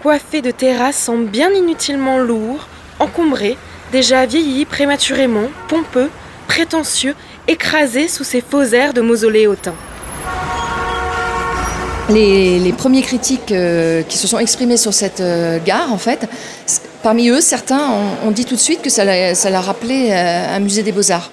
coiffé 0.03 0.43
de 0.43 0.51
terrasses, 0.51 0.99
semble 0.99 1.29
bien 1.29 1.51
inutilement 1.51 2.19
lourd, 2.19 2.69
encombré, 2.99 3.57
déjà 3.93 4.27
vieilli 4.27 4.67
prématurément, 4.67 5.49
pompeux, 5.69 6.11
prétentieux, 6.47 7.15
écrasé 7.49 8.07
sous 8.07 8.25
ses 8.25 8.43
faux 8.43 8.65
airs 8.65 8.93
de 8.93 9.01
mausolée 9.01 9.47
hautain. 9.47 9.75
Les, 12.13 12.73
premiers 12.77 13.03
critiques 13.03 13.53
euh, 13.53 14.03
qui 14.03 14.19
se 14.19 14.27
sont 14.27 14.39
exprimés 14.39 14.77
sur 14.77 14.93
cette 14.93 15.21
euh, 15.21 15.59
gare, 15.65 15.93
en 15.93 15.99
fait, 15.99 16.27
parmi 17.03 17.29
eux, 17.29 17.41
certains 17.41 17.81
ont, 18.27 18.31
dit 18.33 18.45
tout 18.45 18.57
de 18.57 18.61
suite 18.61 18.83
que 18.83 18.91
ça, 18.91 19.05
l'a 19.05 19.61
rappelé 19.61 20.09
euh, 20.11 20.57
un 20.57 20.59
musée 20.61 20.83
des 20.83 20.93
beaux-arts. 20.93 21.31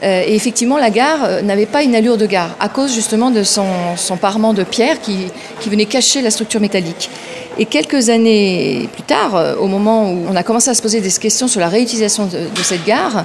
Et 0.00 0.36
effectivement, 0.36 0.78
la 0.78 0.90
gare 0.90 1.42
n'avait 1.42 1.66
pas 1.66 1.82
une 1.82 1.96
allure 1.96 2.16
de 2.16 2.26
gare, 2.26 2.54
à 2.60 2.68
cause 2.68 2.94
justement 2.94 3.32
de 3.32 3.42
son, 3.42 3.66
parement 4.20 4.54
de 4.54 4.62
pierre 4.62 5.00
qui, 5.00 5.26
venait 5.66 5.86
cacher 5.86 6.22
la 6.22 6.30
structure 6.30 6.60
métallique. 6.60 7.10
Et 7.58 7.64
quelques 7.64 8.08
années 8.08 8.88
plus 8.92 9.02
tard, 9.02 9.56
au 9.60 9.66
moment 9.66 10.12
où 10.12 10.24
on 10.30 10.36
a 10.36 10.44
commencé 10.44 10.70
à 10.70 10.74
se 10.74 10.82
poser 10.82 11.00
des 11.00 11.10
questions 11.10 11.48
sur 11.48 11.58
la 11.58 11.68
réutilisation 11.68 12.26
de, 12.26 12.62
cette 12.62 12.84
gare, 12.84 13.24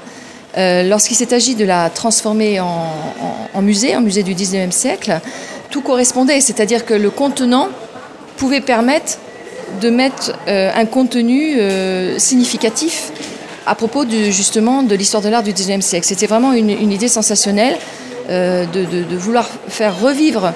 lorsqu'il 0.58 1.16
s'est 1.16 1.32
agi 1.32 1.54
de 1.54 1.64
la 1.64 1.92
transformer 1.92 2.60
en, 2.60 3.62
musée, 3.62 3.96
en 3.96 4.02
musée 4.02 4.24
du 4.24 4.34
19e 4.34 4.72
siècle, 4.72 5.22
tout 5.74 5.82
correspondait, 5.82 6.40
c'est-à-dire 6.40 6.86
que 6.86 6.94
le 6.94 7.10
contenant 7.10 7.68
pouvait 8.38 8.62
permettre 8.62 9.18
de 9.82 9.90
mettre 9.90 10.34
un 10.48 10.86
contenu 10.86 11.58
significatif 12.20 13.12
à 13.66 13.76
propos 13.76 14.06
de, 14.06 14.26
justement 14.26 14.84
de 14.84 14.96
l'histoire 14.96 15.24
de 15.24 15.30
l'art 15.30 15.44
du 15.44 15.54
XIXe 15.54 15.86
siècle. 15.86 16.06
C'était 16.06 16.28
vraiment 16.28 16.54
une, 16.54 16.70
idée 16.92 17.08
sensationnelle 17.08 17.78
euh, 18.30 18.66
de, 18.66 19.16
vouloir 19.16 19.50
faire 19.68 20.00
revivre 20.00 20.54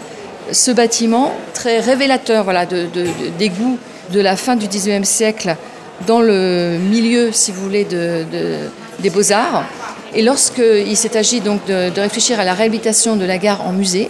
ce 0.51 0.71
bâtiment 0.71 1.33
très 1.53 1.79
révélateur 1.79 2.43
voilà, 2.43 2.65
de, 2.65 2.87
des 3.37 3.49
goûts 3.49 3.77
de 4.11 4.19
la 4.19 4.35
fin 4.35 4.55
du 4.55 4.67
XIXe 4.67 5.07
siècle 5.07 5.55
dans 6.05 6.21
le 6.21 6.77
milieu, 6.77 7.31
si 7.31 7.51
vous 7.51 7.61
voulez, 7.61 7.85
des 7.85 9.09
beaux-arts. 9.09 9.63
Et 10.13 10.21
lorsqu'il 10.21 10.95
s'est 10.95 11.17
agi 11.17 11.41
donc 11.41 11.65
de, 11.65 11.99
réfléchir 11.99 12.39
à 12.39 12.45
la 12.45 12.53
réhabilitation 12.53 13.15
de 13.15 13.25
la 13.25 13.37
gare 13.37 13.67
en 13.67 13.73
musée, 13.73 14.09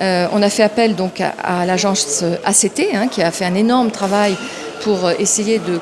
euh, 0.00 0.26
on 0.32 0.42
a 0.42 0.50
fait 0.50 0.62
appel 0.62 0.94
donc 0.94 1.20
à, 1.20 1.64
l'agence 1.64 2.24
ACT, 2.44 2.82
hein, 2.94 3.08
qui 3.08 3.22
a 3.22 3.30
fait 3.30 3.44
un 3.44 3.54
énorme 3.54 3.90
travail 3.90 4.36
pour 4.82 5.10
essayer 5.10 5.58
de 5.58 5.80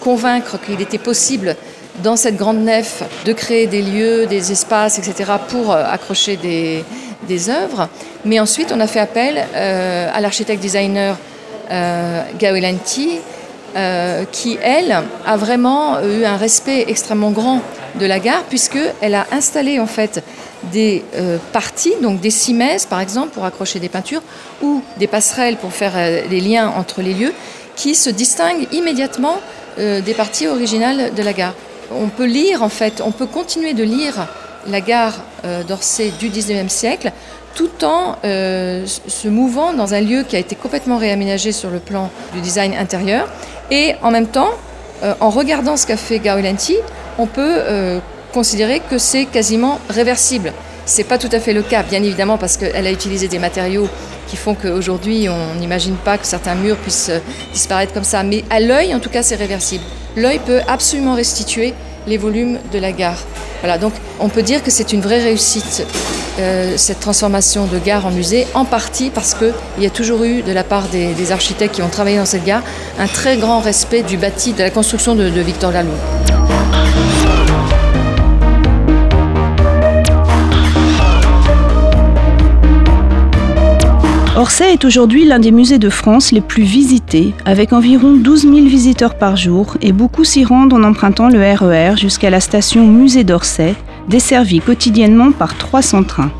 convaincre 0.00 0.58
qu'il 0.58 0.80
était 0.80 0.98
possible 0.98 1.56
dans 2.02 2.16
cette 2.16 2.36
grande 2.36 2.58
nef 2.58 3.02
de 3.24 3.32
créer 3.32 3.66
des 3.66 3.82
lieux, 3.82 4.26
des 4.26 4.52
espaces, 4.52 4.98
etc. 4.98 5.32
pour 5.48 5.72
euh, 5.72 5.84
accrocher 5.84 6.36
des, 6.36 6.84
œuvres. 7.48 7.88
Mais 8.24 8.40
ensuite, 8.40 8.72
on 8.74 8.80
a 8.80 8.88
fait 8.88 8.98
appel 8.98 9.46
euh, 9.54 10.08
à 10.12 10.20
l'architecte 10.20 10.60
designer 10.60 11.16
euh, 11.70 12.22
Gawelanti, 12.38 13.20
euh, 13.76 14.24
qui, 14.32 14.58
elle, 14.60 15.04
a 15.24 15.36
vraiment 15.36 16.00
eu 16.00 16.24
un 16.24 16.36
respect 16.36 16.86
extrêmement 16.88 17.30
grand 17.30 17.60
de 18.00 18.06
la 18.06 18.18
gare, 18.18 18.42
puisqu'elle 18.48 19.14
a 19.14 19.26
installé 19.30 19.78
en 19.78 19.86
fait 19.86 20.24
des 20.72 21.02
parties, 21.52 21.94
donc 22.02 22.20
des 22.20 22.30
cimaises 22.30 22.84
par 22.84 23.00
exemple 23.00 23.30
pour 23.30 23.44
accrocher 23.44 23.80
des 23.80 23.88
peintures, 23.88 24.22
ou 24.62 24.82
des 24.98 25.06
passerelles 25.06 25.56
pour 25.56 25.72
faire 25.72 25.94
les 26.28 26.40
liens 26.40 26.68
entre 26.76 27.00
les 27.00 27.14
lieux, 27.14 27.32
qui 27.76 27.94
se 27.94 28.10
distinguent 28.10 28.68
immédiatement 28.72 29.40
des 29.78 30.14
parties 30.14 30.46
originales 30.46 31.14
de 31.14 31.22
la 31.22 31.32
gare. 31.32 31.54
On 31.90 32.08
peut 32.08 32.26
lire 32.26 32.62
en 32.62 32.68
fait, 32.68 33.02
on 33.04 33.10
peut 33.10 33.26
continuer 33.26 33.72
de 33.72 33.82
lire 33.84 34.28
la 34.68 34.80
gare 34.80 35.14
euh, 35.44 35.62
d'Orsay 35.62 36.12
du 36.18 36.28
19e 36.28 36.68
siècle 36.68 37.12
tout 37.54 37.84
en 37.84 38.16
euh, 38.24 38.86
se 38.86 39.28
mouvant 39.28 39.72
dans 39.72 39.92
un 39.94 40.00
lieu 40.00 40.22
qui 40.22 40.36
a 40.36 40.38
été 40.38 40.54
complètement 40.54 40.98
réaménagé 40.98 41.50
sur 41.50 41.70
le 41.70 41.80
plan 41.80 42.10
du 42.32 42.40
design 42.40 42.74
intérieur. 42.74 43.28
Et 43.72 43.94
en 44.02 44.12
même 44.12 44.28
temps, 44.28 44.50
euh, 45.02 45.14
en 45.18 45.30
regardant 45.30 45.76
ce 45.76 45.86
qu'a 45.86 45.96
fait 45.96 46.20
Gaolanti, 46.20 46.76
on 47.18 47.26
peut 47.26 48.00
considérer 48.32 48.80
que 48.80 48.98
c'est 48.98 49.26
quasiment 49.26 49.80
réversible. 49.88 50.52
C'est 50.86 51.04
pas 51.04 51.18
tout 51.18 51.28
à 51.32 51.40
fait 51.40 51.52
le 51.52 51.62
cas, 51.62 51.82
bien 51.82 52.02
évidemment, 52.02 52.38
parce 52.38 52.56
qu'elle 52.56 52.86
a 52.86 52.90
utilisé 52.90 53.28
des 53.28 53.38
matériaux 53.38 53.88
qui 54.26 54.36
font 54.36 54.54
qu'aujourd'hui, 54.54 55.28
on 55.28 55.58
n'imagine 55.58 55.96
pas 55.96 56.18
que 56.18 56.26
certains 56.26 56.54
murs 56.54 56.76
puissent 56.76 57.12
disparaître 57.52 57.92
comme 57.92 58.04
ça. 58.04 58.22
Mais 58.22 58.44
à 58.50 58.60
l'œil, 58.60 58.94
en 58.94 59.00
tout 59.00 59.10
cas, 59.10 59.22
c'est 59.22 59.36
réversible 59.36 59.84
l'œil 60.16 60.38
peut 60.38 60.60
absolument 60.66 61.14
restituer 61.14 61.74
les 62.06 62.16
volumes 62.16 62.58
de 62.72 62.78
la 62.78 62.92
gare. 62.92 63.18
Voilà, 63.60 63.78
donc 63.78 63.92
on 64.18 64.28
peut 64.28 64.42
dire 64.42 64.62
que 64.62 64.70
c'est 64.70 64.92
une 64.92 65.00
vraie 65.00 65.22
réussite, 65.22 65.86
euh, 66.38 66.74
cette 66.76 67.00
transformation 67.00 67.66
de 67.66 67.78
gare 67.78 68.06
en 68.06 68.10
musée, 68.10 68.46
en 68.54 68.64
partie 68.64 69.10
parce 69.10 69.34
qu'il 69.34 69.52
y 69.82 69.86
a 69.86 69.90
toujours 69.90 70.24
eu, 70.24 70.42
de 70.42 70.52
la 70.52 70.64
part 70.64 70.88
des, 70.88 71.32
architectes 71.32 71.74
qui 71.74 71.82
ont 71.82 71.88
travaillé 71.88 72.16
dans 72.16 72.24
cette 72.24 72.44
gare, 72.44 72.62
un 72.98 73.06
très 73.06 73.36
grand 73.36 73.60
respect 73.60 74.02
du 74.02 74.16
bâti, 74.16 74.52
de 74.54 74.62
la 74.62 74.70
construction 74.70 75.14
de, 75.14 75.28
de 75.28 75.40
Victor 75.40 75.72
Laloux. 75.72 76.39
d'Orsay 84.40 84.72
est 84.72 84.86
aujourd'hui 84.86 85.26
l'un 85.26 85.38
des 85.38 85.50
musées 85.50 85.78
de 85.78 85.90
France 85.90 86.32
les 86.32 86.40
plus 86.40 86.62
visités, 86.62 87.34
avec 87.44 87.74
environ 87.74 88.14
12 88.14 88.44
000 88.44 88.54
visiteurs 88.68 89.14
par 89.16 89.36
jour, 89.36 89.76
et 89.82 89.92
beaucoup 89.92 90.24
s'y 90.24 90.46
rendent 90.46 90.72
en 90.72 90.82
empruntant 90.82 91.28
le 91.28 91.40
RER 91.40 91.92
e 91.92 91.96
jusqu'à 91.98 92.30
la 92.30 92.40
station 92.40 92.86
Musée 92.86 93.22
d'Orsay, 93.22 93.74
desservie 94.08 94.60
quotidiennement 94.60 95.30
par 95.30 95.58
300 95.58 96.04
trains. 96.04 96.30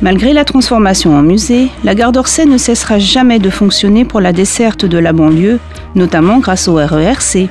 Malgré 0.00 0.32
la 0.32 0.46
transformation 0.46 1.14
en 1.14 1.20
musée, 1.20 1.68
la 1.84 1.94
gare 1.94 2.12
d'Orsay 2.12 2.46
ne 2.46 2.56
cessera 2.56 2.98
jamais 2.98 3.38
de 3.38 3.50
fonctionner 3.50 4.06
pour 4.06 4.22
la 4.22 4.32
desserte 4.32 4.86
de 4.86 4.96
la 4.96 5.12
banlieue, 5.12 5.58
notamment 5.94 6.38
grâce 6.38 6.66
au 6.66 6.76
RERC. 6.76 7.50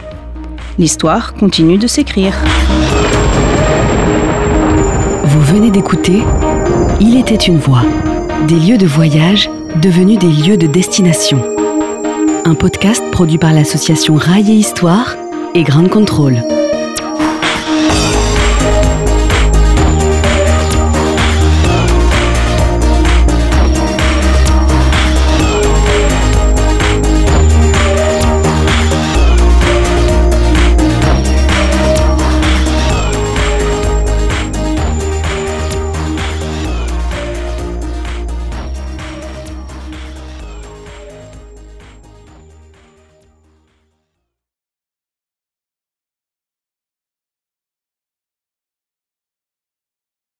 L'histoire 0.80 1.36
continue 1.36 1.78
de 1.78 1.86
s'écrire. 1.86 2.34
Vous 5.24 5.41
venez 5.41 5.69
d'écouter 5.69 6.24
Il 7.00 7.15
était 7.15 7.36
une 7.36 7.60
voix, 7.60 7.84
des 8.48 8.56
lieux 8.56 8.80
de 8.80 8.88
voyage 8.88 9.52
devenus 9.80 10.20
des 10.20 10.28
lieux 10.28 10.58
de 10.58 10.68
destination. 10.68 11.42
Un 12.46 12.56
podcast 12.56 13.04
produit 13.12 13.38
par 13.38 13.54
l'association 13.54 14.15
Rail 14.15 14.52
et 14.52 14.56
Histoire 14.56 15.15
et 15.56 15.63
Grande 15.63 15.89
Contrôle. 15.89 16.38